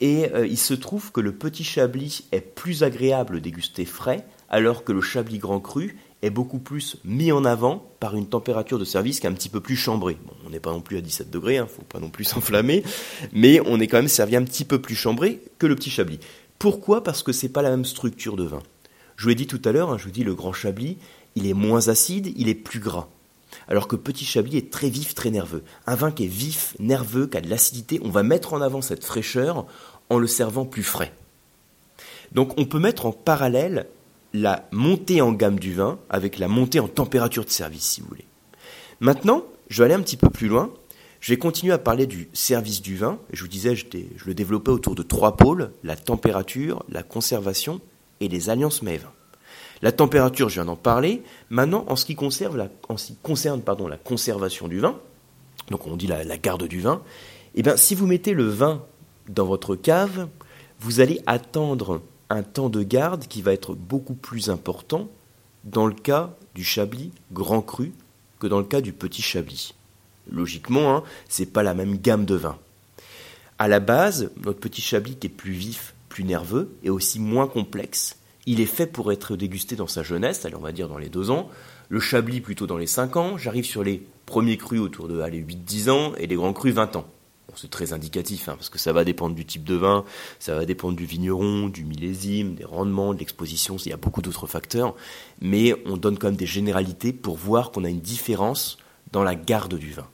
Et 0.00 0.32
euh, 0.32 0.46
il 0.46 0.58
se 0.58 0.74
trouve 0.74 1.12
que 1.12 1.20
le 1.20 1.32
petit 1.32 1.64
chablis 1.64 2.24
est 2.32 2.40
plus 2.40 2.82
agréable 2.82 3.36
à 3.36 3.40
déguster 3.40 3.84
frais, 3.84 4.24
alors 4.48 4.84
que 4.84 4.92
le 4.92 5.00
chablis 5.00 5.38
grand 5.38 5.60
cru 5.60 5.96
est 6.22 6.30
beaucoup 6.30 6.58
plus 6.58 6.96
mis 7.04 7.30
en 7.30 7.44
avant 7.44 7.84
par 8.00 8.16
une 8.16 8.26
température 8.26 8.78
de 8.78 8.84
service 8.84 9.20
qui 9.20 9.26
un 9.26 9.32
petit 9.32 9.48
peu 9.48 9.60
plus 9.60 9.76
chambrée. 9.76 10.18
on 10.46 10.50
n'est 10.50 10.60
pas 10.60 10.72
non 10.72 10.80
plus 10.80 10.96
à 10.98 11.00
17 11.00 11.30
degrés, 11.30 11.54
il 11.54 11.58
hein, 11.58 11.64
ne 11.64 11.68
faut 11.68 11.82
pas 11.82 12.00
non 12.00 12.10
plus 12.10 12.24
s'enflammer, 12.24 12.82
mais 13.32 13.60
on 13.66 13.78
est 13.80 13.86
quand 13.86 13.98
même 13.98 14.08
servi 14.08 14.36
un 14.36 14.42
petit 14.42 14.64
peu 14.64 14.80
plus 14.80 14.96
chambré 14.96 15.40
que 15.58 15.66
le 15.66 15.76
petit 15.76 15.90
chablis. 15.90 16.20
Pourquoi? 16.58 17.04
Parce 17.04 17.22
que 17.22 17.32
c'est 17.32 17.48
pas 17.48 17.62
la 17.62 17.70
même 17.70 17.84
structure 17.84 18.36
de 18.36 18.44
vin. 18.44 18.62
Je 19.16 19.24
vous 19.24 19.28
l'ai 19.28 19.34
dit 19.34 19.46
tout 19.46 19.62
à 19.64 19.72
l'heure, 19.72 19.90
hein, 19.90 19.98
je 19.98 20.04
vous 20.04 20.10
dis 20.10 20.24
le 20.24 20.34
grand 20.34 20.52
Chablis, 20.52 20.96
il 21.34 21.46
est 21.46 21.54
moins 21.54 21.88
acide, 21.88 22.32
il 22.36 22.48
est 22.48 22.54
plus 22.54 22.80
gras. 22.80 23.08
Alors 23.66 23.88
que 23.88 23.96
Petit 23.96 24.24
Chablis 24.24 24.56
est 24.56 24.70
très 24.70 24.88
vif, 24.88 25.14
très 25.14 25.30
nerveux. 25.30 25.64
Un 25.86 25.94
vin 25.94 26.10
qui 26.10 26.24
est 26.24 26.28
vif, 26.28 26.74
nerveux, 26.78 27.26
qui 27.26 27.36
a 27.36 27.40
de 27.40 27.50
l'acidité, 27.50 28.00
on 28.04 28.10
va 28.10 28.22
mettre 28.22 28.52
en 28.52 28.60
avant 28.60 28.80
cette 28.80 29.04
fraîcheur 29.04 29.66
en 30.08 30.18
le 30.18 30.26
servant 30.26 30.64
plus 30.64 30.82
frais. 30.82 31.12
Donc 32.32 32.58
on 32.58 32.64
peut 32.64 32.78
mettre 32.78 33.06
en 33.06 33.12
parallèle 33.12 33.86
la 34.32 34.68
montée 34.72 35.20
en 35.20 35.32
gamme 35.32 35.58
du 35.58 35.74
vin 35.74 35.98
avec 36.10 36.38
la 36.38 36.48
montée 36.48 36.80
en 36.80 36.88
température 36.88 37.44
de 37.44 37.50
service, 37.50 37.84
si 37.84 38.00
vous 38.00 38.08
voulez. 38.08 38.26
Maintenant, 39.00 39.44
je 39.68 39.82
vais 39.82 39.86
aller 39.86 39.94
un 39.94 40.02
petit 40.02 40.16
peu 40.16 40.30
plus 40.30 40.48
loin. 40.48 40.70
Je 41.20 41.32
vais 41.32 41.38
continuer 41.38 41.72
à 41.72 41.78
parler 41.78 42.06
du 42.06 42.28
service 42.32 42.80
du 42.82 42.96
vin. 42.96 43.18
Je 43.32 43.42
vous 43.42 43.48
disais, 43.48 43.74
je, 43.74 43.86
le 44.24 44.34
développais 44.34 44.70
autour 44.70 44.94
de 44.94 45.02
trois 45.02 45.36
pôles, 45.36 45.72
la 45.82 45.96
température, 45.96 46.84
la 46.88 47.02
conservation 47.02 47.80
et 48.20 48.28
les 48.28 48.50
alliances 48.50 48.82
MEV. 48.82 49.06
La 49.82 49.92
température, 49.92 50.48
je 50.48 50.54
viens 50.54 50.64
d'en 50.64 50.76
parler. 50.76 51.22
Maintenant, 51.50 51.84
en 51.88 51.96
ce 51.96 52.04
qui 52.04 52.16
concerne, 52.16 52.56
la, 52.56 52.68
la 53.88 53.96
conservation 53.96 54.68
du 54.68 54.80
vin, 54.80 54.98
donc 55.70 55.86
on 55.86 55.96
dit 55.96 56.06
la, 56.06 56.38
garde 56.38 56.66
du 56.66 56.80
vin, 56.80 57.02
eh 57.54 57.62
bien, 57.62 57.76
si 57.76 57.94
vous 57.94 58.06
mettez 58.06 58.34
le 58.34 58.48
vin 58.48 58.82
dans 59.28 59.44
votre 59.44 59.76
cave, 59.76 60.28
vous 60.80 61.00
allez 61.00 61.20
attendre 61.26 62.02
un 62.30 62.42
temps 62.42 62.68
de 62.68 62.82
garde 62.82 63.26
qui 63.26 63.42
va 63.42 63.52
être 63.52 63.74
beaucoup 63.74 64.14
plus 64.14 64.50
important 64.50 65.08
dans 65.64 65.86
le 65.86 65.94
cas 65.94 66.34
du 66.54 66.64
Chablis 66.64 67.12
grand 67.32 67.62
cru 67.62 67.92
que 68.38 68.46
dans 68.46 68.58
le 68.58 68.64
cas 68.64 68.80
du 68.80 68.92
petit 68.92 69.22
Chablis. 69.22 69.74
Logiquement, 70.30 70.94
hein, 70.94 71.02
ce 71.28 71.42
n'est 71.42 71.46
pas 71.46 71.62
la 71.62 71.74
même 71.74 71.96
gamme 71.96 72.24
de 72.24 72.34
vins. 72.34 72.58
À 73.58 73.66
la 73.66 73.80
base, 73.80 74.30
notre 74.44 74.60
petit 74.60 74.82
Chablis 74.82 75.16
qui 75.16 75.26
est 75.26 75.30
plus 75.30 75.52
vif, 75.52 75.94
plus 76.08 76.24
nerveux 76.24 76.70
et 76.84 76.90
aussi 76.90 77.18
moins 77.18 77.48
complexe. 77.48 78.16
Il 78.46 78.60
est 78.60 78.66
fait 78.66 78.86
pour 78.86 79.10
être 79.12 79.36
dégusté 79.36 79.76
dans 79.76 79.86
sa 79.86 80.02
jeunesse, 80.02 80.46
on 80.54 80.60
va 80.60 80.72
dire 80.72 80.88
dans 80.88 80.98
les 80.98 81.08
deux 81.08 81.30
ans. 81.30 81.48
Le 81.88 82.00
Chablis 82.00 82.40
plutôt 82.40 82.66
dans 82.66 82.76
les 82.76 82.86
cinq 82.86 83.16
ans. 83.16 83.36
J'arrive 83.36 83.64
sur 83.64 83.82
les 83.82 84.06
premiers 84.26 84.58
crus 84.58 84.80
autour 84.80 85.08
de 85.08 85.20
8-10 85.20 85.90
ans 85.90 86.12
et 86.18 86.26
les 86.26 86.36
grands 86.36 86.52
crus 86.52 86.74
20 86.74 86.96
ans. 86.96 87.06
C'est 87.60 87.70
très 87.70 87.92
indicatif, 87.92 88.48
hein, 88.48 88.54
parce 88.56 88.68
que 88.68 88.78
ça 88.78 88.92
va 88.92 89.04
dépendre 89.04 89.34
du 89.34 89.44
type 89.44 89.64
de 89.64 89.74
vin, 89.74 90.04
ça 90.38 90.54
va 90.54 90.64
dépendre 90.64 90.96
du 90.96 91.04
vigneron, 91.04 91.68
du 91.68 91.84
millésime, 91.84 92.54
des 92.54 92.64
rendements, 92.64 93.14
de 93.14 93.18
l'exposition, 93.18 93.76
il 93.76 93.90
y 93.90 93.92
a 93.92 93.96
beaucoup 93.96 94.22
d'autres 94.22 94.46
facteurs, 94.46 94.94
mais 95.40 95.74
on 95.86 95.96
donne 95.96 96.18
quand 96.18 96.28
même 96.28 96.36
des 96.36 96.46
généralités 96.46 97.12
pour 97.12 97.36
voir 97.36 97.70
qu'on 97.70 97.84
a 97.84 97.88
une 97.88 98.00
différence 98.00 98.78
dans 99.12 99.22
la 99.22 99.34
garde 99.34 99.74
du 99.74 99.92
vin. 99.92 100.06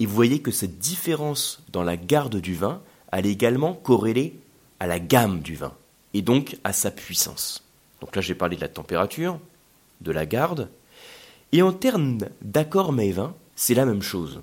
Et 0.00 0.06
vous 0.06 0.14
voyez 0.14 0.40
que 0.40 0.50
cette 0.50 0.78
différence 0.78 1.62
dans 1.72 1.82
la 1.82 1.96
garde 1.96 2.36
du 2.36 2.54
vin, 2.54 2.80
elle 3.12 3.26
est 3.26 3.32
également 3.32 3.74
corrélée 3.74 4.38
à 4.80 4.86
la 4.86 5.00
gamme 5.00 5.40
du 5.40 5.56
vin 5.56 5.72
et 6.14 6.22
donc 6.22 6.56
à 6.64 6.72
sa 6.72 6.90
puissance. 6.90 7.64
Donc 8.00 8.14
là, 8.14 8.22
j'ai 8.22 8.34
parlé 8.34 8.56
de 8.56 8.60
la 8.60 8.68
température, 8.68 9.40
de 10.00 10.12
la 10.12 10.26
garde, 10.26 10.68
et 11.52 11.62
en 11.62 11.72
termes 11.72 12.18
d'accord 12.42 12.92
mais 12.92 13.10
vin, 13.10 13.34
c'est 13.56 13.74
la 13.74 13.86
même 13.86 14.02
chose. 14.02 14.40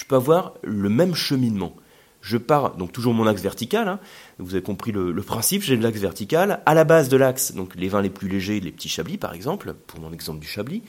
Je 0.00 0.06
peux 0.06 0.16
avoir 0.16 0.54
le 0.62 0.88
même 0.88 1.14
cheminement. 1.14 1.76
Je 2.22 2.38
pars, 2.38 2.76
donc 2.76 2.90
toujours 2.90 3.12
mon 3.12 3.26
axe 3.26 3.42
vertical, 3.42 3.86
hein. 3.86 4.00
vous 4.38 4.54
avez 4.54 4.62
compris 4.62 4.92
le, 4.92 5.14
principe, 5.22 5.62
j'ai 5.62 5.76
l'axe 5.76 5.98
vertical, 5.98 6.62
à 6.64 6.74
la 6.74 6.84
base 6.84 7.10
de 7.10 7.18
l'axe, 7.18 7.52
donc 7.52 7.74
les 7.74 7.88
vins 7.88 8.02
les 8.02 8.10
plus 8.10 8.28
légers, 8.28 8.60
les 8.60 8.72
petits 8.72 8.88
chablis 8.88 9.18
par 9.18 9.34
exemple, 9.34 9.74
pour 9.86 10.00
mon 10.00 10.12
exemple 10.12 10.38
du 10.38 10.46
chablis, 10.46 10.82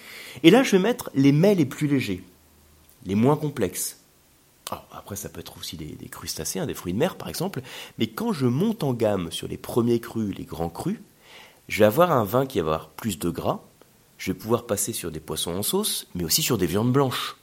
et 0.44 0.52
là 0.52 0.63
je 0.63 0.72
vais 0.72 0.80
mettre 0.80 1.10
les 1.13 1.31
mets 1.31 1.56
les 1.56 1.66
plus 1.66 1.88
légers, 1.88 2.24
les 3.06 3.16
moins 3.16 3.38
complexes, 3.38 3.97
après, 4.94 5.18
ça 5.18 5.28
peut 5.28 5.42
être 5.42 5.57
aussi 5.57 5.76
des, 5.76 6.07
crustacés, 6.07 6.59
hein, 6.59 6.66
des 6.66 6.74
fruits 6.74 6.94
de 6.94 6.97
mer 6.97 7.18
par 7.18 7.28
exemple. 7.28 7.62
Mais 7.97 8.07
quand 8.07 8.31
je 8.31 8.45
monte 8.45 8.85
en 8.85 8.94
gamme 8.94 9.30
sur 9.30 9.50
les 9.50 9.57
premiers 9.57 10.00
crus, 10.00 10.33
les 10.38 10.45
grands 10.45 10.69
crus, 10.69 11.02
je 11.68 11.80
vais 11.80 11.85
avoir 11.85 12.14
un 12.14 12.24
vin 12.24 12.45
qui 12.45 12.59
va 12.62 12.68
avoir 12.68 12.90
plus 12.90 13.19
de 13.19 13.30
gras. 13.30 13.59
Je 14.18 14.31
vais 14.31 14.38
pouvoir 14.38 14.66
passer 14.68 14.94
sur 14.94 15.12
des 15.12 15.19
poissons 15.19 15.52
en 15.52 15.64
sauce, 15.64 16.07
mais 16.16 16.24
aussi 16.24 16.42
sur 16.42 16.57
des 16.57 16.68
viandes 16.68 16.94
blanches. 16.94 17.35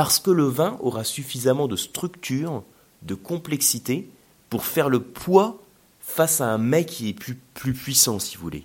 Parce 0.00 0.18
que 0.18 0.30
le 0.30 0.44
vin 0.44 0.78
aura 0.80 1.04
suffisamment 1.04 1.68
de 1.68 1.76
structure, 1.76 2.62
de 3.02 3.14
complexité, 3.14 4.08
pour 4.48 4.64
faire 4.64 4.88
le 4.88 5.02
poids 5.02 5.60
face 6.00 6.40
à 6.40 6.46
un 6.46 6.56
mec 6.56 6.86
qui 6.86 7.10
est 7.10 7.12
plus, 7.12 7.74
puissant, 7.74 8.18
si 8.18 8.38
vous 8.38 8.42
voulez. 8.42 8.64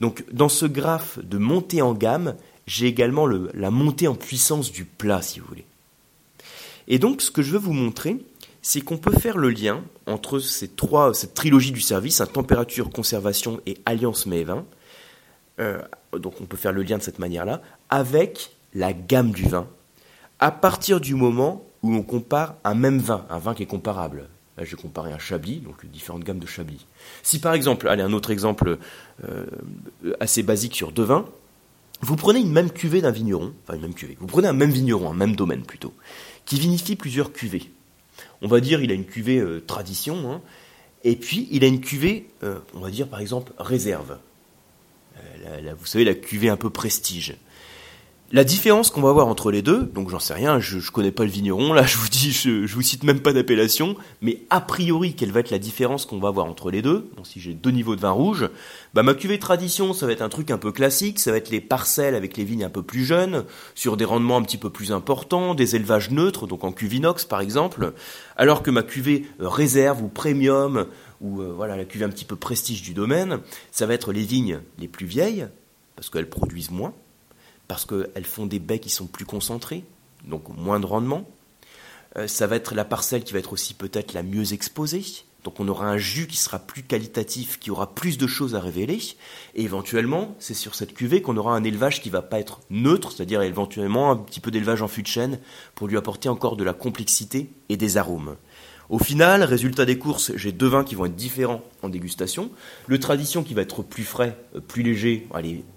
Donc, 0.00 0.24
dans 0.32 0.48
ce 0.48 0.66
graphe 0.66 1.20
de 1.20 1.38
montée 1.38 1.80
en 1.80 1.94
gamme, 1.94 2.34
j'ai 2.66 2.88
également 2.88 3.28
la 3.28 3.70
montée 3.70 4.08
en 4.08 4.16
puissance 4.16 4.72
du 4.72 4.84
plat, 4.84 5.22
si 5.22 5.38
vous 5.38 5.46
voulez. 5.46 5.64
Et 6.88 6.98
donc, 6.98 7.22
ce 7.22 7.30
que 7.30 7.40
je 7.40 7.52
veux 7.52 7.58
vous 7.58 7.72
montrer, 7.72 8.16
c'est 8.60 8.80
qu'on 8.80 8.98
peut 8.98 9.16
faire 9.16 9.38
le 9.38 9.50
lien 9.50 9.80
entre 10.06 10.40
ces 10.40 10.66
trois, 10.66 11.14
cette 11.14 11.34
trilogie 11.34 11.70
du 11.70 11.82
service, 11.82 12.20
hein, 12.20 12.26
température, 12.26 12.90
conservation 12.90 13.60
et 13.66 13.78
alliance 13.86 14.26
mets 14.26 14.42
vin. 14.42 14.64
Euh, 15.60 15.80
donc, 16.18 16.40
on 16.40 16.46
peut 16.46 16.56
faire 16.56 16.72
le 16.72 16.82
lien 16.82 16.98
de 16.98 17.02
cette 17.04 17.20
manière-là 17.20 17.62
avec 17.90 18.56
la 18.74 18.92
gamme 18.92 19.30
du 19.30 19.44
vin, 19.44 19.68
à 20.44 20.50
partir 20.50 21.00
du 21.00 21.14
moment 21.14 21.64
où 21.82 21.94
on 21.94 22.02
compare 22.02 22.56
un 22.64 22.74
même 22.74 22.98
vin, 22.98 23.24
un 23.30 23.38
vin 23.38 23.54
qui 23.54 23.62
est 23.62 23.66
comparable. 23.66 24.28
Là, 24.58 24.64
je 24.66 24.76
vais 24.76 24.82
comparer 24.82 25.10
un 25.10 25.18
Chablis, 25.18 25.60
donc 25.60 25.86
différentes 25.86 26.22
gammes 26.22 26.38
de 26.38 26.46
Chablis. 26.46 26.84
Si 27.22 27.38
par 27.38 27.54
exemple, 27.54 27.88
allez, 27.88 28.02
un 28.02 28.12
autre 28.12 28.30
exemple 28.30 28.76
euh, 29.26 29.46
assez 30.20 30.42
basique 30.42 30.74
sur 30.74 30.92
deux 30.92 31.02
vins, 31.02 31.24
vous 32.02 32.16
prenez 32.16 32.40
une 32.40 32.52
même 32.52 32.70
cuvée 32.70 33.00
d'un 33.00 33.10
vigneron, 33.10 33.54
enfin 33.62 33.76
une 33.76 33.80
même 33.80 33.94
cuvée, 33.94 34.18
vous 34.20 34.26
prenez 34.26 34.46
un 34.46 34.52
même 34.52 34.70
vigneron, 34.70 35.10
un 35.10 35.14
même 35.14 35.34
domaine 35.34 35.62
plutôt, 35.62 35.94
qui 36.44 36.58
vinifie 36.60 36.94
plusieurs 36.94 37.32
cuvées. 37.32 37.70
On 38.42 38.46
va 38.46 38.60
dire 38.60 38.82
il 38.82 38.90
a 38.90 38.94
une 38.94 39.06
cuvée 39.06 39.38
euh, 39.38 39.64
tradition, 39.66 40.30
hein, 40.30 40.42
et 41.04 41.16
puis 41.16 41.48
il 41.52 41.64
a 41.64 41.68
une 41.68 41.80
cuvée, 41.80 42.28
euh, 42.42 42.58
on 42.74 42.80
va 42.80 42.90
dire 42.90 43.08
par 43.08 43.20
exemple 43.20 43.54
réserve. 43.56 44.18
Euh, 45.16 45.74
vous 45.78 45.86
savez, 45.86 46.04
la 46.04 46.14
cuvée 46.14 46.50
un 46.50 46.58
peu 46.58 46.68
prestige. 46.68 47.34
La 48.34 48.42
différence 48.42 48.90
qu'on 48.90 49.00
va 49.00 49.10
avoir 49.10 49.28
entre 49.28 49.52
les 49.52 49.62
deux, 49.62 49.84
donc 49.84 50.10
j'en 50.10 50.18
sais 50.18 50.34
rien, 50.34 50.58
je, 50.58 50.90
connais 50.90 51.12
pas 51.12 51.22
le 51.22 51.30
vigneron, 51.30 51.72
là 51.72 51.84
je 51.86 51.96
vous 51.96 52.08
dis, 52.08 52.32
je, 52.32 52.66
vous 52.66 52.82
cite 52.82 53.04
même 53.04 53.20
pas 53.20 53.32
d'appellation, 53.32 53.94
mais 54.22 54.40
a 54.50 54.60
priori, 54.60 55.14
quelle 55.14 55.30
va 55.30 55.38
être 55.38 55.52
la 55.52 55.60
différence 55.60 56.04
qu'on 56.04 56.18
va 56.18 56.30
avoir 56.30 56.46
entre 56.46 56.72
les 56.72 56.82
deux 56.82 57.08
si 57.22 57.38
j'ai 57.38 57.54
deux 57.54 57.70
niveaux 57.70 57.94
de 57.94 58.00
vin 58.00 58.10
rouge, 58.10 58.48
bah 58.92 59.04
ma 59.04 59.14
cuvée 59.14 59.38
tradition, 59.38 59.92
ça 59.92 60.06
va 60.06 60.10
être 60.10 60.20
un 60.20 60.28
truc 60.28 60.50
un 60.50 60.58
peu 60.58 60.72
classique, 60.72 61.20
ça 61.20 61.30
va 61.30 61.36
être 61.36 61.50
les 61.50 61.60
parcelles 61.60 62.16
avec 62.16 62.36
les 62.36 62.42
vignes 62.42 62.64
un 62.64 62.70
peu 62.70 62.82
plus 62.82 63.04
jeunes, 63.04 63.44
sur 63.76 63.96
des 63.96 64.04
rendements 64.04 64.38
un 64.38 64.42
petit 64.42 64.58
peu 64.58 64.70
plus 64.70 64.90
importants, 64.90 65.54
des 65.54 65.76
élevages 65.76 66.10
neutres, 66.10 66.48
donc 66.48 66.64
en 66.64 66.72
cuvinox 66.72 67.26
par 67.26 67.40
exemple, 67.40 67.92
alors 68.36 68.64
que 68.64 68.72
ma 68.72 68.82
cuvée 68.82 69.26
euh, 69.40 69.48
réserve 69.48 70.02
ou 70.02 70.08
premium, 70.08 70.86
ou 71.20 71.40
euh, 71.40 71.52
voilà 71.54 71.76
la 71.76 71.84
cuvée 71.84 72.04
un 72.04 72.10
petit 72.10 72.24
peu 72.24 72.34
prestige 72.34 72.82
du 72.82 72.94
domaine, 72.94 73.38
ça 73.70 73.86
va 73.86 73.94
être 73.94 74.10
les 74.10 74.24
vignes 74.24 74.58
les 74.80 74.88
plus 74.88 75.06
vieilles, 75.06 75.46
parce 75.94 76.10
qu'elles 76.10 76.28
produisent 76.28 76.72
moins 76.72 76.94
parce 77.68 77.84
qu'elles 77.84 78.26
font 78.26 78.46
des 78.46 78.58
baies 78.58 78.78
qui 78.78 78.90
sont 78.90 79.06
plus 79.06 79.24
concentrés, 79.24 79.84
donc 80.24 80.48
moins 80.48 80.80
de 80.80 80.86
rendement. 80.86 81.28
Euh, 82.16 82.26
ça 82.28 82.46
va 82.46 82.56
être 82.56 82.74
la 82.74 82.84
parcelle 82.84 83.24
qui 83.24 83.32
va 83.32 83.38
être 83.38 83.52
aussi 83.52 83.74
peut-être 83.74 84.12
la 84.12 84.22
mieux 84.22 84.52
exposée. 84.52 85.04
Donc 85.44 85.60
on 85.60 85.68
aura 85.68 85.86
un 85.86 85.98
jus 85.98 86.26
qui 86.26 86.38
sera 86.38 86.58
plus 86.58 86.82
qualitatif, 86.82 87.60
qui 87.60 87.70
aura 87.70 87.94
plus 87.94 88.16
de 88.16 88.26
choses 88.26 88.54
à 88.54 88.60
révéler. 88.60 88.98
Et 89.54 89.62
éventuellement, 89.62 90.34
c'est 90.38 90.54
sur 90.54 90.74
cette 90.74 90.94
cuvée 90.94 91.20
qu'on 91.20 91.36
aura 91.36 91.54
un 91.54 91.62
élevage 91.62 92.00
qui 92.00 92.08
va 92.08 92.22
pas 92.22 92.40
être 92.40 92.60
neutre, 92.70 93.12
c'est-à-dire 93.12 93.42
éventuellement 93.42 94.10
un 94.10 94.16
petit 94.16 94.40
peu 94.40 94.50
d'élevage 94.50 94.80
en 94.80 94.88
fût 94.88 95.02
de 95.02 95.06
chêne 95.06 95.38
pour 95.74 95.86
lui 95.86 95.98
apporter 95.98 96.30
encore 96.30 96.56
de 96.56 96.64
la 96.64 96.72
complexité 96.72 97.50
et 97.68 97.76
des 97.76 97.98
arômes. 97.98 98.36
Au 98.90 98.98
final, 98.98 99.42
résultat 99.42 99.86
des 99.86 99.98
courses, 99.98 100.32
j'ai 100.36 100.52
deux 100.52 100.66
vins 100.66 100.84
qui 100.84 100.94
vont 100.94 101.06
être 101.06 101.14
différents 101.14 101.62
en 101.82 101.88
dégustation. 101.88 102.50
Le 102.86 102.98
tradition 102.98 103.42
qui 103.42 103.54
va 103.54 103.62
être 103.62 103.82
plus 103.82 104.04
frais, 104.04 104.38
euh, 104.54 104.60
plus 104.60 104.82
léger, 104.82 105.26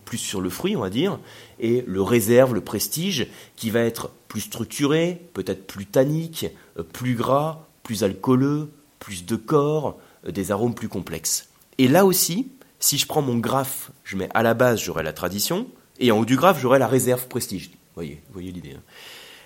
plus 0.06 0.18
sur 0.18 0.42
le 0.42 0.50
fruit, 0.50 0.76
on 0.76 0.82
va 0.82 0.90
dire, 0.90 1.20
et 1.60 1.84
le 1.88 2.02
réserve, 2.02 2.54
le 2.54 2.62
prestige, 2.62 3.28
qui 3.56 3.70
va 3.70 3.80
être 3.82 4.12
plus 4.28 4.42
structuré, 4.42 5.22
peut-être 5.34 5.68
plus 5.68 5.86
tannique, 5.86 6.48
euh, 6.78 6.84
plus 6.84 7.16
gras, 7.16 7.68
plus 7.84 8.04
alcooleux, 8.04 8.70
plus 9.00 9.26
de 9.26 9.36
corps, 9.36 9.98
euh, 10.26 10.32
des 10.32 10.52
arômes 10.52 10.76
plus 10.76 10.90
complexes. 10.90 11.50
Et 11.78 11.88
là 11.88 12.06
aussi, 12.06 12.52
si 12.80 12.98
je 12.98 13.08
prends 13.08 13.22
mon 13.22 13.38
graphe, 13.38 13.92
je 14.04 14.18
mets 14.18 14.30
à 14.34 14.44
la 14.44 14.54
base, 14.54 14.82
j'aurai 14.82 15.04
la 15.04 15.14
tradition, 15.14 15.68
et 16.00 16.12
en 16.12 16.20
haut 16.20 16.26
du 16.26 16.36
graphe, 16.36 16.60
j'aurai 16.60 16.80
la 16.80 16.88
réserve 16.88 17.28
prestige. 17.28 17.70
Vous 17.70 17.96
voyez, 17.96 18.22
voyez 18.32 18.52
l'idée. 18.52 18.74
Hein. 18.78 18.84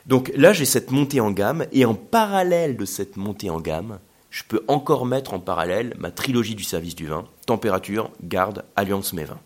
Donc 0.06 0.32
là, 0.36 0.52
j'ai 0.52 0.66
cette 0.66 0.92
montée 0.92 1.22
en 1.22 1.32
gamme, 1.32 1.66
et 1.72 1.86
en 1.86 1.94
parallèle 1.94 2.76
de 2.76 2.86
cette 2.86 3.18
montée 3.18 3.50
en 3.50 3.62
gamme, 3.62 4.00
je 4.30 4.44
peux 4.48 4.64
encore 4.68 5.06
mettre 5.06 5.34
en 5.34 5.40
parallèle 5.40 5.94
ma 6.00 6.10
trilogie 6.10 6.56
du 6.56 6.64
service 6.64 6.96
du 6.96 7.06
vin, 7.06 7.26
température, 7.46 8.12
garde, 8.24 8.64
alliance 8.76 9.14
mes 9.14 9.26
vins. 9.26 9.40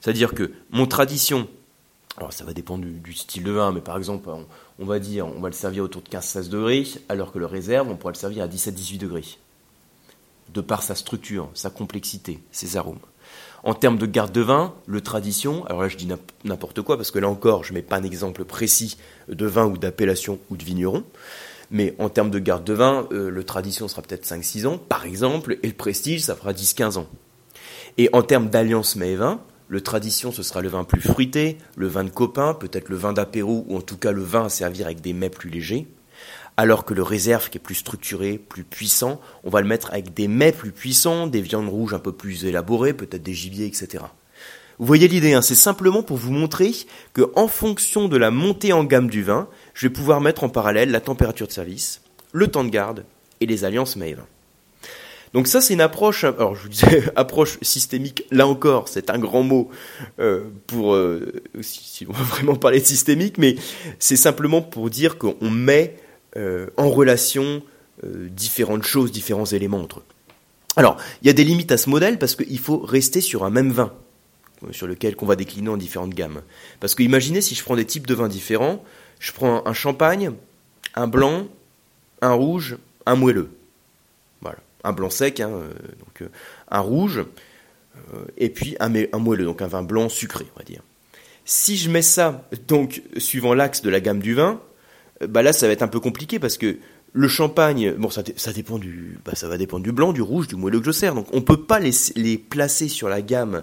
C'est-à-dire 0.00 0.34
que 0.34 0.52
mon 0.70 0.86
tradition, 0.86 1.48
alors 2.16 2.32
ça 2.32 2.44
va 2.44 2.52
dépendre 2.52 2.84
du, 2.84 3.14
style 3.14 3.44
de 3.44 3.52
vin, 3.52 3.72
mais 3.72 3.80
par 3.80 3.96
exemple, 3.96 4.28
on, 4.78 4.84
va 4.84 4.98
dire, 4.98 5.26
on 5.26 5.40
va 5.40 5.48
le 5.48 5.54
servir 5.54 5.84
autour 5.84 6.02
de 6.02 6.08
15-16 6.08 6.48
degrés, 6.48 6.86
alors 7.08 7.32
que 7.32 7.38
le 7.38 7.46
réserve, 7.46 7.88
on 7.88 7.96
pourra 7.96 8.12
le 8.12 8.18
servir 8.18 8.44
à 8.44 8.48
17-18 8.48 8.98
degrés. 8.98 9.24
De 10.52 10.60
par 10.60 10.82
sa 10.82 10.94
structure, 10.96 11.48
sa 11.54 11.70
complexité, 11.70 12.40
ses 12.50 12.76
arômes. 12.76 12.98
En 13.62 13.74
termes 13.74 13.98
de 13.98 14.06
garde 14.06 14.32
de 14.32 14.40
vin, 14.40 14.74
le 14.86 15.00
tradition, 15.00 15.64
alors 15.66 15.82
là 15.82 15.88
je 15.88 15.96
dis 15.96 16.08
n'importe 16.44 16.80
quoi 16.80 16.96
parce 16.96 17.10
que 17.10 17.18
là 17.18 17.28
encore 17.28 17.62
je 17.62 17.72
ne 17.72 17.78
mets 17.78 17.82
pas 17.82 17.96
un 17.96 18.02
exemple 18.02 18.44
précis 18.44 18.96
de 19.28 19.46
vin 19.46 19.66
ou 19.66 19.76
d'appellation 19.76 20.38
ou 20.50 20.56
de 20.56 20.64
vigneron, 20.64 21.04
mais 21.70 21.94
en 21.98 22.08
termes 22.08 22.30
de 22.30 22.38
garde 22.38 22.64
de 22.64 22.72
vin, 22.72 23.06
euh, 23.12 23.30
le 23.30 23.44
tradition 23.44 23.86
sera 23.86 24.00
peut-être 24.00 24.26
5-6 24.26 24.66
ans 24.66 24.78
par 24.78 25.04
exemple, 25.04 25.58
et 25.62 25.68
le 25.68 25.74
prestige 25.74 26.22
ça 26.22 26.34
fera 26.34 26.52
10-15 26.52 26.98
ans. 26.98 27.06
Et 27.98 28.08
en 28.14 28.22
termes 28.22 28.48
d'alliance 28.48 28.96
mets 28.96 29.12
et 29.12 29.16
vin, 29.16 29.40
le 29.70 29.80
tradition 29.80 30.32
ce 30.32 30.42
sera 30.42 30.60
le 30.60 30.68
vin 30.68 30.84
plus 30.84 31.00
fruité, 31.00 31.56
le 31.76 31.86
vin 31.86 32.04
de 32.04 32.10
copain, 32.10 32.52
peut-être 32.52 32.90
le 32.90 32.96
vin 32.96 33.14
d'apéro 33.14 33.64
ou 33.68 33.76
en 33.76 33.80
tout 33.80 33.96
cas 33.96 34.12
le 34.12 34.22
vin 34.22 34.44
à 34.44 34.48
servir 34.50 34.86
avec 34.86 35.00
des 35.00 35.14
mets 35.14 35.30
plus 35.30 35.48
légers 35.48 35.86
alors 36.56 36.84
que 36.84 36.92
le 36.92 37.02
réserve 37.02 37.48
qui 37.48 37.56
est 37.56 37.60
plus 37.60 37.76
structuré, 37.76 38.36
plus 38.36 38.64
puissant, 38.64 39.18
on 39.44 39.50
va 39.50 39.62
le 39.62 39.66
mettre 39.66 39.92
avec 39.92 40.12
des 40.12 40.28
mets 40.28 40.52
plus 40.52 40.72
puissants, 40.72 41.26
des 41.26 41.40
viandes 41.40 41.70
rouges 41.70 41.94
un 41.94 41.98
peu 41.98 42.12
plus 42.12 42.44
élaborées, 42.44 42.92
peut-être 42.92 43.22
des 43.22 43.32
gibiers, 43.32 43.64
etc. 43.64 44.04
Vous 44.78 44.86
voyez 44.86 45.08
l'idée, 45.08 45.32
hein, 45.32 45.40
c'est 45.40 45.54
simplement 45.54 46.02
pour 46.02 46.18
vous 46.18 46.32
montrer 46.32 46.72
que 47.14 47.30
en 47.34 47.48
fonction 47.48 48.08
de 48.08 48.16
la 48.18 48.30
montée 48.30 48.74
en 48.74 48.84
gamme 48.84 49.08
du 49.08 49.22
vin, 49.22 49.48
je 49.72 49.86
vais 49.86 49.92
pouvoir 49.92 50.20
mettre 50.20 50.44
en 50.44 50.50
parallèle 50.50 50.90
la 50.90 51.00
température 51.00 51.46
de 51.46 51.52
service, 51.52 52.02
le 52.32 52.48
temps 52.48 52.64
de 52.64 52.68
garde 52.68 53.06
et 53.40 53.46
les 53.46 53.64
alliances 53.64 53.96
mets. 53.96 54.16
Donc 55.32 55.46
ça 55.46 55.60
c'est 55.60 55.74
une 55.74 55.80
approche, 55.80 56.24
alors 56.24 56.56
je 56.56 56.62
vous 56.62 56.68
disais 56.68 57.04
approche 57.16 57.58
systémique, 57.62 58.24
là 58.30 58.46
encore 58.48 58.88
c'est 58.88 59.10
un 59.10 59.18
grand 59.18 59.42
mot 59.42 59.70
euh, 60.18 60.44
pour 60.66 60.94
euh, 60.94 61.42
si, 61.60 62.06
on 62.08 62.12
veut 62.12 62.24
vraiment 62.36 62.56
parler 62.56 62.80
de 62.80 62.86
systémique, 62.86 63.38
mais 63.38 63.56
c'est 63.98 64.16
simplement 64.16 64.60
pour 64.60 64.90
dire 64.90 65.18
qu'on 65.18 65.50
met 65.50 65.96
euh, 66.36 66.68
en 66.76 66.88
relation 66.90 67.62
euh, 68.04 68.28
différentes 68.30 68.84
choses, 68.84 69.10
différents 69.10 69.46
éléments 69.46 69.80
entre 69.80 69.98
eux. 69.98 70.04
Alors, 70.76 70.96
il 71.22 71.26
y 71.26 71.30
a 71.30 71.32
des 71.32 71.42
limites 71.42 71.72
à 71.72 71.76
ce 71.76 71.90
modèle 71.90 72.18
parce 72.18 72.36
qu'il 72.36 72.58
faut 72.60 72.78
rester 72.78 73.20
sur 73.20 73.44
un 73.44 73.50
même 73.50 73.72
vin 73.72 73.92
euh, 74.62 74.72
sur 74.72 74.86
lequel 74.86 75.16
qu'on 75.16 75.26
va 75.26 75.34
décliner 75.34 75.68
en 75.70 75.76
différentes 75.76 76.14
gammes. 76.14 76.42
Parce 76.78 76.94
que 76.94 77.02
imaginez 77.02 77.40
si 77.40 77.56
je 77.56 77.64
prends 77.64 77.74
des 77.74 77.84
types 77.84 78.06
de 78.06 78.14
vins 78.14 78.28
différents, 78.28 78.82
je 79.18 79.32
prends 79.32 79.66
un 79.66 79.72
champagne, 79.72 80.30
un 80.94 81.08
blanc, 81.08 81.48
un 82.22 82.32
rouge, 82.32 82.78
un 83.06 83.16
moelleux. 83.16 83.50
Un 84.84 84.92
blanc 84.92 85.10
sec, 85.10 85.40
hein, 85.40 85.50
donc 85.98 86.28
un 86.70 86.80
rouge, 86.80 87.24
et 88.38 88.48
puis 88.48 88.76
un, 88.80 88.88
moelleux, 89.18 89.44
donc 89.44 89.62
un 89.62 89.66
vin 89.66 89.82
blanc 89.82 90.08
sucré, 90.08 90.46
on 90.54 90.58
va 90.58 90.64
dire. 90.64 90.82
Si 91.44 91.76
je 91.76 91.90
mets 91.90 92.02
ça, 92.02 92.48
donc 92.66 93.02
suivant 93.18 93.54
l'axe 93.54 93.82
de 93.82 93.90
la 93.90 94.00
gamme 94.00 94.20
du 94.20 94.34
vin, 94.34 94.60
bah 95.28 95.42
là 95.42 95.52
ça 95.52 95.66
va 95.66 95.72
être 95.72 95.82
un 95.82 95.88
peu 95.88 96.00
compliqué 96.00 96.38
parce 96.38 96.56
que 96.56 96.78
le 97.12 97.28
champagne, 97.28 97.92
bon 97.94 98.10
ça, 98.10 98.22
ça 98.36 98.52
dépend 98.52 98.78
du, 98.78 99.18
bah 99.24 99.32
ça 99.34 99.48
va 99.48 99.58
dépendre 99.58 99.82
du 99.82 99.92
blanc, 99.92 100.12
du 100.12 100.22
rouge, 100.22 100.46
du 100.46 100.56
moelleux 100.56 100.80
que 100.80 100.86
je 100.86 100.92
sers. 100.92 101.14
Donc 101.14 101.26
on 101.32 101.42
peut 101.42 101.62
pas 101.62 101.80
les, 101.80 102.38
placer 102.38 102.88
sur 102.88 103.08
la 103.08 103.22
gamme 103.22 103.62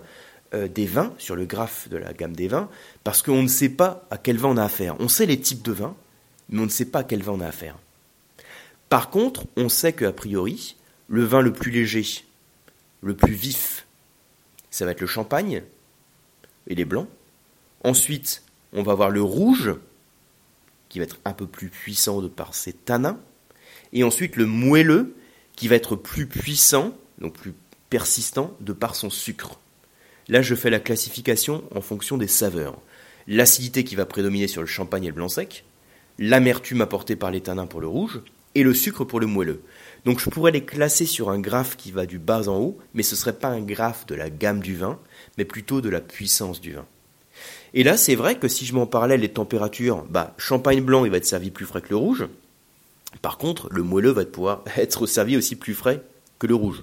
euh, 0.53 0.67
des 0.67 0.86
vins, 0.86 1.13
sur 1.17 1.36
le 1.36 1.45
graphe 1.45 1.88
de 1.89 1.97
la 1.97 2.13
gamme 2.13 2.36
des 2.36 2.47
vins, 2.47 2.69
parce 3.03 3.21
qu'on 3.21 3.43
ne 3.43 3.47
sait 3.47 3.69
pas 3.69 4.05
à 4.12 4.17
quel 4.17 4.38
vin 4.38 4.50
on 4.50 4.57
a 4.57 4.63
affaire. 4.63 4.95
On 5.00 5.07
sait 5.07 5.25
les 5.25 5.39
types 5.39 5.63
de 5.63 5.71
vins, 5.71 5.95
mais 6.50 6.62
on 6.62 6.65
ne 6.65 6.69
sait 6.69 6.86
pas 6.86 7.00
à 7.00 7.03
quel 7.03 7.24
vin 7.24 7.33
on 7.33 7.41
a 7.41 7.47
affaire. 7.47 7.77
Par 8.89 9.09
contre, 9.09 9.45
on 9.55 9.69
sait 9.69 9.93
qu'a 9.93 10.12
priori, 10.12 10.75
le 11.07 11.23
vin 11.23 11.41
le 11.41 11.53
plus 11.53 11.71
léger, 11.71 12.05
le 13.01 13.15
plus 13.15 13.33
vif, 13.33 13.87
ça 14.69 14.85
va 14.85 14.91
être 14.91 15.01
le 15.01 15.07
champagne 15.07 15.63
et 16.67 16.75
les 16.75 16.85
blancs. 16.85 17.07
Ensuite, 17.83 18.43
on 18.73 18.83
va 18.83 18.91
avoir 18.91 19.09
le 19.09 19.21
rouge, 19.21 19.75
qui 20.89 20.99
va 20.99 21.05
être 21.05 21.19
un 21.25 21.33
peu 21.33 21.47
plus 21.47 21.69
puissant 21.69 22.21
de 22.21 22.27
par 22.27 22.53
ses 22.53 22.73
tanins, 22.73 23.19
et 23.93 24.03
ensuite 24.03 24.35
le 24.35 24.45
moelleux, 24.45 25.15
qui 25.55 25.67
va 25.67 25.75
être 25.75 25.95
plus 25.95 26.27
puissant, 26.27 26.95
donc 27.19 27.33
plus 27.33 27.53
persistant, 27.89 28.55
de 28.59 28.73
par 28.73 28.95
son 28.95 29.09
sucre. 29.09 29.59
Là, 30.27 30.41
je 30.41 30.55
fais 30.55 30.69
la 30.69 30.79
classification 30.79 31.63
en 31.73 31.81
fonction 31.81 32.17
des 32.17 32.27
saveurs. 32.27 32.79
L'acidité 33.27 33.83
qui 33.83 33.95
va 33.95 34.05
prédominer 34.05 34.47
sur 34.47 34.61
le 34.61 34.67
champagne 34.67 35.05
et 35.05 35.07
le 35.07 35.13
blanc 35.13 35.29
sec, 35.29 35.63
l'amertume 36.19 36.81
apportée 36.81 37.15
par 37.15 37.31
les 37.31 37.41
tanins 37.41 37.65
pour 37.65 37.81
le 37.81 37.87
rouge, 37.87 38.21
et 38.57 38.63
le 38.63 38.73
sucre 38.73 39.03
pour 39.03 39.19
le 39.19 39.27
moelleux. 39.27 39.61
Donc 40.03 40.19
je 40.19 40.31
pourrais 40.31 40.51
les 40.51 40.65
classer 40.65 41.05
sur 41.05 41.29
un 41.29 41.39
graphe 41.39 41.77
qui 41.77 41.91
va 41.91 42.07
du 42.07 42.17
bas 42.17 42.49
en 42.49 42.57
haut, 42.57 42.77
mais 42.95 43.03
ce 43.03 43.13
ne 43.13 43.19
serait 43.19 43.37
pas 43.37 43.49
un 43.49 43.61
graphe 43.61 44.07
de 44.07 44.15
la 44.15 44.31
gamme 44.31 44.61
du 44.61 44.75
vin, 44.75 44.99
mais 45.37 45.45
plutôt 45.45 45.79
de 45.79 45.89
la 45.89 46.01
puissance 46.01 46.59
du 46.59 46.73
vin. 46.73 46.85
Et 47.75 47.83
là, 47.83 47.97
c'est 47.97 48.15
vrai 48.15 48.39
que 48.39 48.47
si 48.47 48.65
je 48.65 48.73
m'en 48.73 48.87
parlais 48.87 49.17
les 49.17 49.29
températures, 49.29 50.05
bah, 50.09 50.33
champagne 50.39 50.81
blanc, 50.81 51.05
il 51.05 51.11
va 51.11 51.17
être 51.17 51.25
servi 51.25 51.51
plus 51.51 51.67
frais 51.67 51.81
que 51.81 51.91
le 51.91 51.97
rouge. 51.97 52.27
Par 53.21 53.37
contre, 53.37 53.69
le 53.71 53.83
moelleux 53.83 54.11
va 54.11 54.25
pouvoir 54.25 54.63
être 54.77 55.05
servi 55.05 55.37
aussi 55.37 55.55
plus 55.55 55.75
frais 55.75 56.01
que 56.39 56.47
le 56.47 56.55
rouge. 56.55 56.81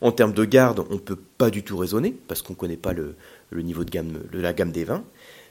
En 0.00 0.10
termes 0.10 0.34
de 0.34 0.44
garde, 0.44 0.84
on 0.90 0.94
ne 0.94 0.98
peut 0.98 1.18
pas 1.38 1.50
du 1.50 1.62
tout 1.62 1.76
raisonner, 1.76 2.16
parce 2.26 2.42
qu'on 2.42 2.54
ne 2.54 2.58
connaît 2.58 2.76
pas 2.76 2.94
le, 2.94 3.14
niveau 3.52 3.84
de, 3.84 3.90
gamme, 3.90 4.18
la 4.32 4.52
gamme 4.52 4.72
des 4.72 4.84
vins. 4.84 5.04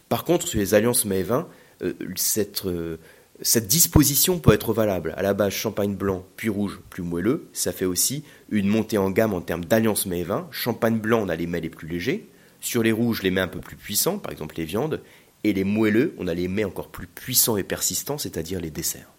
Par 0.09 0.25
contre, 0.25 0.49
sur 0.49 0.59
les 0.59 0.73
alliances 0.73 1.05
mets 1.05 1.23
vins, 1.23 1.47
euh, 1.81 1.93
cette, 2.17 2.65
euh, 2.65 2.97
cette 3.41 3.67
disposition 3.67 4.39
peut 4.39 4.53
être 4.53 4.73
valable. 4.73 5.13
À 5.17 5.21
la 5.21 5.33
base, 5.33 5.53
champagne 5.53 5.95
blanc, 5.95 6.25
puis 6.37 6.49
rouge, 6.49 6.79
plus 6.89 7.03
moelleux. 7.03 7.47
Ça 7.51 7.71
fait 7.71 7.85
aussi 7.85 8.23
une 8.49 8.67
montée 8.67 8.97
en 8.97 9.09
gamme 9.09 9.33
en 9.33 9.41
termes 9.41 9.65
d'alliance 9.65 10.05
mets 10.05 10.23
vins. 10.23 10.47
Champagne 10.51 10.99
blanc, 10.99 11.23
on 11.23 11.29
a 11.29 11.35
les 11.35 11.47
mets 11.47 11.61
les 11.61 11.69
plus 11.69 11.87
légers. 11.87 12.29
Sur 12.61 12.83
les 12.83 12.91
rouges, 12.91 13.23
les 13.23 13.31
mets 13.31 13.41
un 13.41 13.47
peu 13.47 13.59
plus 13.59 13.75
puissants, 13.75 14.19
par 14.19 14.31
exemple 14.31 14.55
les 14.57 14.65
viandes, 14.65 15.01
et 15.43 15.51
les 15.51 15.63
moelleux, 15.63 16.15
on 16.17 16.27
a 16.27 16.33
les 16.33 16.47
mets 16.47 16.63
encore 16.63 16.87
plus 16.87 17.07
puissants 17.07 17.57
et 17.57 17.63
persistants, 17.63 18.17
c'est-à-dire 18.17 18.61
les 18.61 18.69
desserts. 18.69 19.11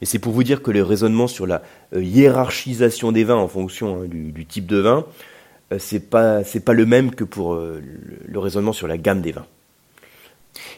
Mais 0.00 0.06
c'est 0.06 0.18
pour 0.18 0.32
vous 0.32 0.44
dire 0.44 0.62
que 0.62 0.70
le 0.70 0.82
raisonnement 0.82 1.28
sur 1.28 1.46
la 1.46 1.62
euh, 1.94 2.02
hiérarchisation 2.02 3.12
des 3.12 3.24
vins 3.24 3.36
en 3.36 3.48
fonction 3.48 4.02
hein, 4.02 4.06
du, 4.06 4.44
type 4.44 4.66
de 4.66 4.78
vin, 4.78 5.06
euh, 5.72 5.78
c'est 5.78 6.10
pas 6.10 6.42
pas 6.42 6.72
le 6.72 6.86
même 6.86 7.14
que 7.14 7.24
pour 7.24 7.54
euh, 7.54 7.80
le, 8.26 8.38
raisonnement 8.38 8.72
sur 8.72 8.88
la 8.88 8.98
gamme 8.98 9.22
des 9.22 9.32
vins. 9.32 9.46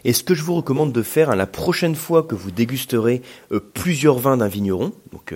Et 0.05 0.13
ce 0.13 0.23
que 0.23 0.35
je 0.35 0.43
vous 0.43 0.55
recommande 0.55 0.93
de 0.93 1.03
faire 1.03 1.31
hein, 1.31 1.37
la 1.37 1.47
prochaine 1.47 1.95
fois 1.95 2.23
que 2.23 2.35
vous 2.35 2.51
dégusterez 2.51 3.23
plusieurs 3.75 4.19
vins 4.19 4.37
d'un 4.37 4.49
vigneron, 4.49 4.93
donc 5.13 5.35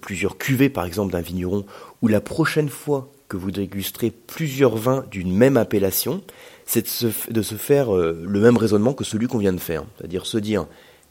plusieurs 0.00 0.38
cuvées 0.38 0.68
par 0.68 0.84
exemple 0.84 1.12
d'un 1.12 1.20
vigneron, 1.20 1.64
ou 2.02 2.08
la 2.08 2.20
prochaine 2.20 2.68
fois 2.68 3.10
que 3.28 3.36
vous 3.36 3.50
dégusterez 3.50 4.10
plusieurs 4.10 4.76
vins 4.76 5.04
d'une 5.10 5.32
même 5.32 5.56
appellation, 5.56 6.22
c'est 6.66 6.82
de 7.30 7.42
se, 7.42 7.54
faire 7.54 7.94
euh, 7.94 8.24
le 8.26 8.40
même 8.40 8.56
raisonnement 8.56 8.94
que 8.94 9.04
celui 9.04 9.26
qu'on 9.26 9.38
vient 9.38 9.52
de 9.52 9.60
faire. 9.60 9.84
C'est-à-dire 9.96 10.26
se 10.26 10.38
dire 10.38 10.66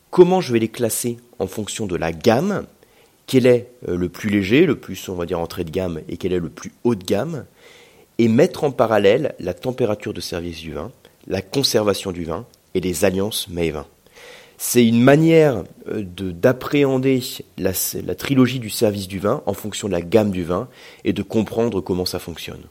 comment 0.10 0.42
je 0.42 0.54
vais 0.54 0.60
les 0.60 0.68
classer 0.68 1.18
en 1.40 1.48
fonction 1.48 1.86
de 1.86 1.96
la 1.96 2.12
gamme, 2.12 2.66
quel 3.28 3.46
est 3.46 3.72
euh, 3.88 3.96
le 3.96 4.10
plus 4.10 4.30
léger, 4.30 4.66
le 4.66 4.76
plus, 4.76 5.10
on 5.10 5.16
va 5.16 5.26
dire, 5.26 5.40
entrée 5.40 5.64
de 5.64 5.72
gamme, 5.72 6.02
et 6.10 6.18
quel 6.18 6.34
est 6.34 6.40
le 6.40 6.50
plus 6.50 6.72
haut 6.84 6.96
de 6.96 7.04
gamme, 7.04 7.46
et 8.18 8.28
mettre 8.28 8.64
en 8.64 8.72
parallèle 8.72 9.36
la 9.40 9.54
température 9.54 10.14
de 10.14 10.22
service 10.22 10.60
du 10.60 10.74
vin, 10.74 10.92
la 11.28 11.42
conservation 11.42 12.12
du 12.12 12.24
vin 12.24 12.46
et 12.78 12.80
les 12.80 13.04
alliances 13.04 13.48
mets-vins. 13.50 13.88
C'est 14.60 14.86
une 14.86 15.02
manière 15.02 15.64
euh, 15.88 16.04
d'appréhender 16.04 17.22
la, 17.58 17.72
la 18.06 18.16
trilogie 18.16 18.60
du 18.60 18.70
service 18.70 19.08
du 19.08 19.20
vin 19.20 19.42
en 19.48 19.54
fonction 19.54 19.88
de 19.88 19.94
la 19.94 20.02
gamme 20.02 20.32
du 20.32 20.44
vin 20.44 20.68
et 21.04 21.12
de 21.12 21.24
comprendre 21.24 21.82
comment 21.82 22.06
ça 22.06 22.20
fonctionne. 22.20 22.62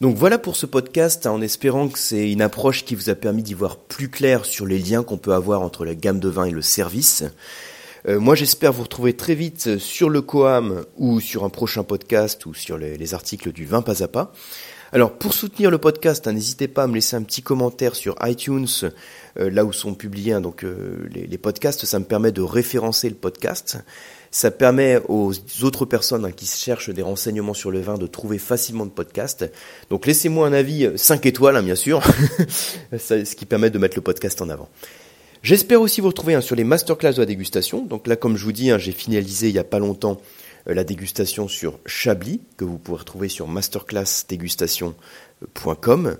Donc 0.00 0.16
voilà 0.16 0.38
pour 0.38 0.56
ce 0.56 0.64
podcast, 0.64 1.26
en 1.26 1.42
espérant 1.42 1.88
que 1.88 1.98
c'est 1.98 2.32
une 2.32 2.40
approche 2.40 2.86
qui 2.86 2.94
vous 2.94 3.10
a 3.10 3.14
permis 3.14 3.42
d'y 3.42 3.52
voir 3.52 3.76
plus 3.76 4.08
clair 4.08 4.46
sur 4.46 4.64
les 4.64 4.78
liens 4.78 5.02
qu'on 5.02 5.18
peut 5.18 5.34
avoir 5.34 5.60
entre 5.60 5.84
la 5.84 5.94
gamme 5.94 6.20
de 6.20 6.28
vin 6.30 6.46
et 6.46 6.50
le 6.50 6.62
service. 6.62 7.24
Euh, 8.08 8.18
moi, 8.18 8.34
j'espère 8.34 8.72
vous 8.72 8.84
retrouver 8.84 9.12
très 9.12 9.34
vite 9.34 9.76
sur 9.76 10.08
le 10.08 10.22
Coam 10.22 10.86
ou 10.96 11.20
sur 11.20 11.44
un 11.44 11.50
prochain 11.50 11.82
podcast 11.82 12.46
ou 12.46 12.54
sur 12.54 12.78
les, 12.78 13.12
articles 13.12 13.52
du 13.52 13.66
vin 13.66 13.82
pas 13.82 14.02
à 14.02 14.08
pas. 14.08 14.32
Alors, 14.92 15.12
pour 15.12 15.34
soutenir 15.34 15.70
le 15.70 15.78
podcast, 15.78 16.26
hein, 16.26 16.32
n'hésitez 16.32 16.66
pas 16.66 16.82
à 16.82 16.86
me 16.88 16.94
laisser 16.94 17.14
un 17.14 17.22
petit 17.22 17.42
commentaire 17.42 17.94
sur 17.94 18.16
iTunes, 18.24 18.66
euh, 19.38 19.48
là 19.48 19.64
où 19.64 19.72
sont 19.72 19.94
publiés 19.94 20.32
hein, 20.32 20.40
donc 20.40 20.64
euh, 20.64 21.08
les, 21.12 21.38
podcasts. 21.38 21.86
Ça 21.86 22.00
me 22.00 22.04
permet 22.04 22.32
de 22.32 22.42
référencer 22.42 23.08
le 23.08 23.14
podcast. 23.14 23.78
Ça 24.32 24.50
permet 24.50 25.00
aux 25.08 25.32
autres 25.62 25.84
personnes 25.84 26.24
hein, 26.24 26.32
qui 26.32 26.46
cherchent 26.46 26.90
des 26.90 27.02
renseignements 27.02 27.54
sur 27.54 27.70
le 27.70 27.80
vin 27.80 27.98
de 27.98 28.08
trouver 28.08 28.38
facilement 28.38 28.82
le 28.82 28.90
podcast. 28.90 29.48
Donc, 29.90 30.06
laissez-moi 30.06 30.48
un 30.48 30.52
avis 30.52 30.90
5 30.96 31.24
étoiles, 31.24 31.62
bien 31.62 31.76
sûr, 31.76 32.02
ce 32.98 33.34
qui 33.36 33.46
permet 33.46 33.70
de 33.70 33.78
mettre 33.78 33.96
le 33.96 34.02
podcast 34.02 34.42
en 34.42 34.48
avant. 34.48 34.68
J'espère 35.42 35.80
aussi 35.80 36.00
vous 36.00 36.08
retrouver 36.08 36.38
sur 36.42 36.56
les 36.56 36.64
masterclass 36.64 37.14
de 37.14 37.20
la 37.20 37.26
dégustation. 37.26 37.84
Donc 37.86 38.08
là, 38.08 38.16
comme 38.16 38.36
je 38.36 38.44
vous 38.44 38.52
dis, 38.52 38.72
j'ai 38.78 38.92
finalisé 38.92 39.48
il 39.48 39.52
n'y 39.52 39.58
a 39.58 39.64
pas 39.64 39.78
longtemps 39.78 40.20
euh, 40.20 40.39
la 40.66 40.84
dégustation 40.84 41.48
sur 41.48 41.80
Chablis, 41.86 42.42
que 42.56 42.64
vous 42.64 42.78
pouvez 42.78 42.98
retrouver 42.98 43.28
sur 43.28 43.48
masterclassdégustation.com. 43.48 46.16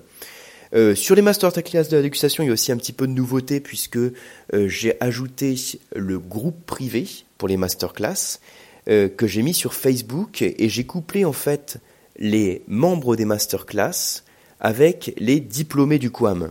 Euh, 0.73 0.95
sur 0.95 1.17
les 1.17 1.23
masterclass 1.23 1.89
de 1.89 1.97
la 1.97 2.03
dégustation, 2.03 2.45
il 2.45 2.47
y 2.47 2.51
a 2.51 2.53
aussi 2.53 2.71
un 2.73 2.77
petit 2.77 2.93
peu 2.93 3.07
de 3.07 3.13
nouveauté 3.13 3.61
puisque 3.61 3.97
euh, 3.97 4.13
j'ai 4.53 4.97
ajouté 5.01 5.57
le 5.95 6.19
groupe 6.19 6.67
privé 6.67 7.07
pour 7.39 7.49
les 7.49 7.57
masterclass 7.57 8.41
que 8.87 9.27
j'ai 9.27 9.43
mis 9.43 9.55
sur 9.55 9.75
Facebook 9.75 10.43
et 10.43 10.69
j'ai 10.69 10.85
couplé 10.85 11.25
en 11.25 11.33
fait 11.33 11.79
les 12.19 12.65
membres 12.67 13.15
des 13.15 13.25
masterclass 13.25 14.25
avec 14.61 15.15
les 15.17 15.41
diplômés 15.41 15.99
du 15.99 16.11
QAM. 16.11 16.51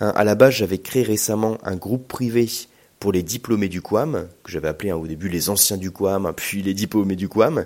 Hein, 0.00 0.12
à 0.14 0.24
la 0.24 0.34
base, 0.34 0.54
j'avais 0.54 0.78
créé 0.78 1.02
récemment 1.02 1.58
un 1.62 1.76
groupe 1.76 2.08
privé 2.08 2.48
pour 3.00 3.12
les 3.12 3.22
diplômés 3.22 3.68
du 3.68 3.80
QAM, 3.80 4.28
que 4.42 4.50
j'avais 4.50 4.68
appelé 4.68 4.90
hein, 4.90 4.96
au 4.96 5.06
début 5.06 5.28
les 5.28 5.50
anciens 5.50 5.76
du 5.76 5.90
QAM, 5.90 6.32
puis 6.36 6.62
les 6.62 6.74
diplômés 6.74 7.16
du 7.16 7.28
QAM. 7.28 7.64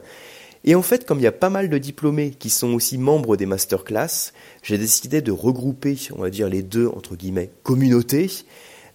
Et 0.64 0.74
en 0.74 0.82
fait, 0.82 1.06
comme 1.06 1.18
il 1.18 1.22
y 1.22 1.28
a 1.28 1.32
pas 1.32 1.50
mal 1.50 1.68
de 1.68 1.78
diplômés 1.78 2.30
qui 2.30 2.50
sont 2.50 2.72
aussi 2.74 2.98
membres 2.98 3.36
des 3.36 3.46
masterclass, 3.46 4.32
j'ai 4.62 4.78
décidé 4.78 5.20
de 5.20 5.32
regrouper, 5.32 5.98
on 6.14 6.22
va 6.22 6.30
dire, 6.30 6.48
les 6.48 6.62
deux, 6.62 6.86
entre 6.86 7.16
guillemets, 7.16 7.50
communautés, 7.62 8.30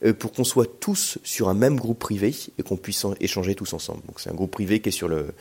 euh, 0.06 0.14
pour 0.14 0.32
qu'on 0.32 0.44
soit 0.44 0.80
tous 0.80 1.18
sur 1.24 1.50
un 1.50 1.54
même 1.54 1.78
groupe 1.78 2.00
privé 2.00 2.34
et 2.58 2.64
qu'on 2.64 2.78
puisse 2.78 3.06
échanger 3.20 3.56
tous 3.56 3.74
ensemble. 3.74 4.02
Donc 4.08 4.20
c'est 4.20 4.30
un 4.30 4.36
groupe 4.36 4.52
privé 4.52 4.80
qui 4.80 4.90
est 4.90 4.92
sur 4.92 5.10
le, 5.10 5.34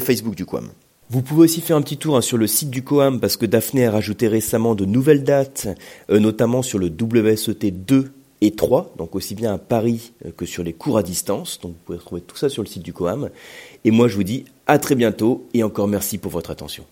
Facebook 0.00 0.34
du 0.34 0.44
QAM. 0.44 0.68
Vous 1.08 1.22
pouvez 1.22 1.42
aussi 1.42 1.60
faire 1.60 1.76
un 1.76 1.82
petit 1.82 1.96
tour 1.96 2.16
hein, 2.16 2.20
sur 2.20 2.36
le 2.36 2.46
site 2.46 2.70
du 2.70 2.84
Coam 2.84 3.18
parce 3.18 3.36
que 3.36 3.44
Daphné 3.44 3.86
a 3.86 3.90
rajouté 3.90 4.28
récemment 4.28 4.76
de 4.76 4.84
nouvelles 4.84 5.24
dates, 5.24 5.66
euh, 6.08 6.20
notamment 6.20 6.62
sur 6.62 6.78
le 6.78 6.86
WSET 6.88 7.72
2 7.72 8.12
et 8.40 8.52
3, 8.52 8.94
donc 8.96 9.14
aussi 9.14 9.34
bien 9.34 9.54
à 9.54 9.58
Paris 9.58 10.12
euh, 10.24 10.30
que 10.30 10.46
sur 10.46 10.62
les 10.62 10.72
cours 10.72 10.98
à 10.98 11.02
distance. 11.02 11.60
Donc 11.60 11.72
vous 11.72 11.78
pouvez 11.84 11.98
retrouver 11.98 12.20
tout 12.22 12.36
ça 12.36 12.48
sur 12.48 12.62
le 12.62 12.68
site 12.68 12.82
du 12.82 12.92
Coam. 12.92 13.30
Et 13.84 13.90
moi 13.90 14.08
je 14.08 14.16
vous 14.16 14.24
dis 14.24 14.44
à 14.66 14.78
très 14.78 14.94
bientôt 14.94 15.46
et 15.54 15.62
encore 15.62 15.88
merci 15.88 16.18
pour 16.18 16.32
votre 16.32 16.50
attention. 16.50 16.84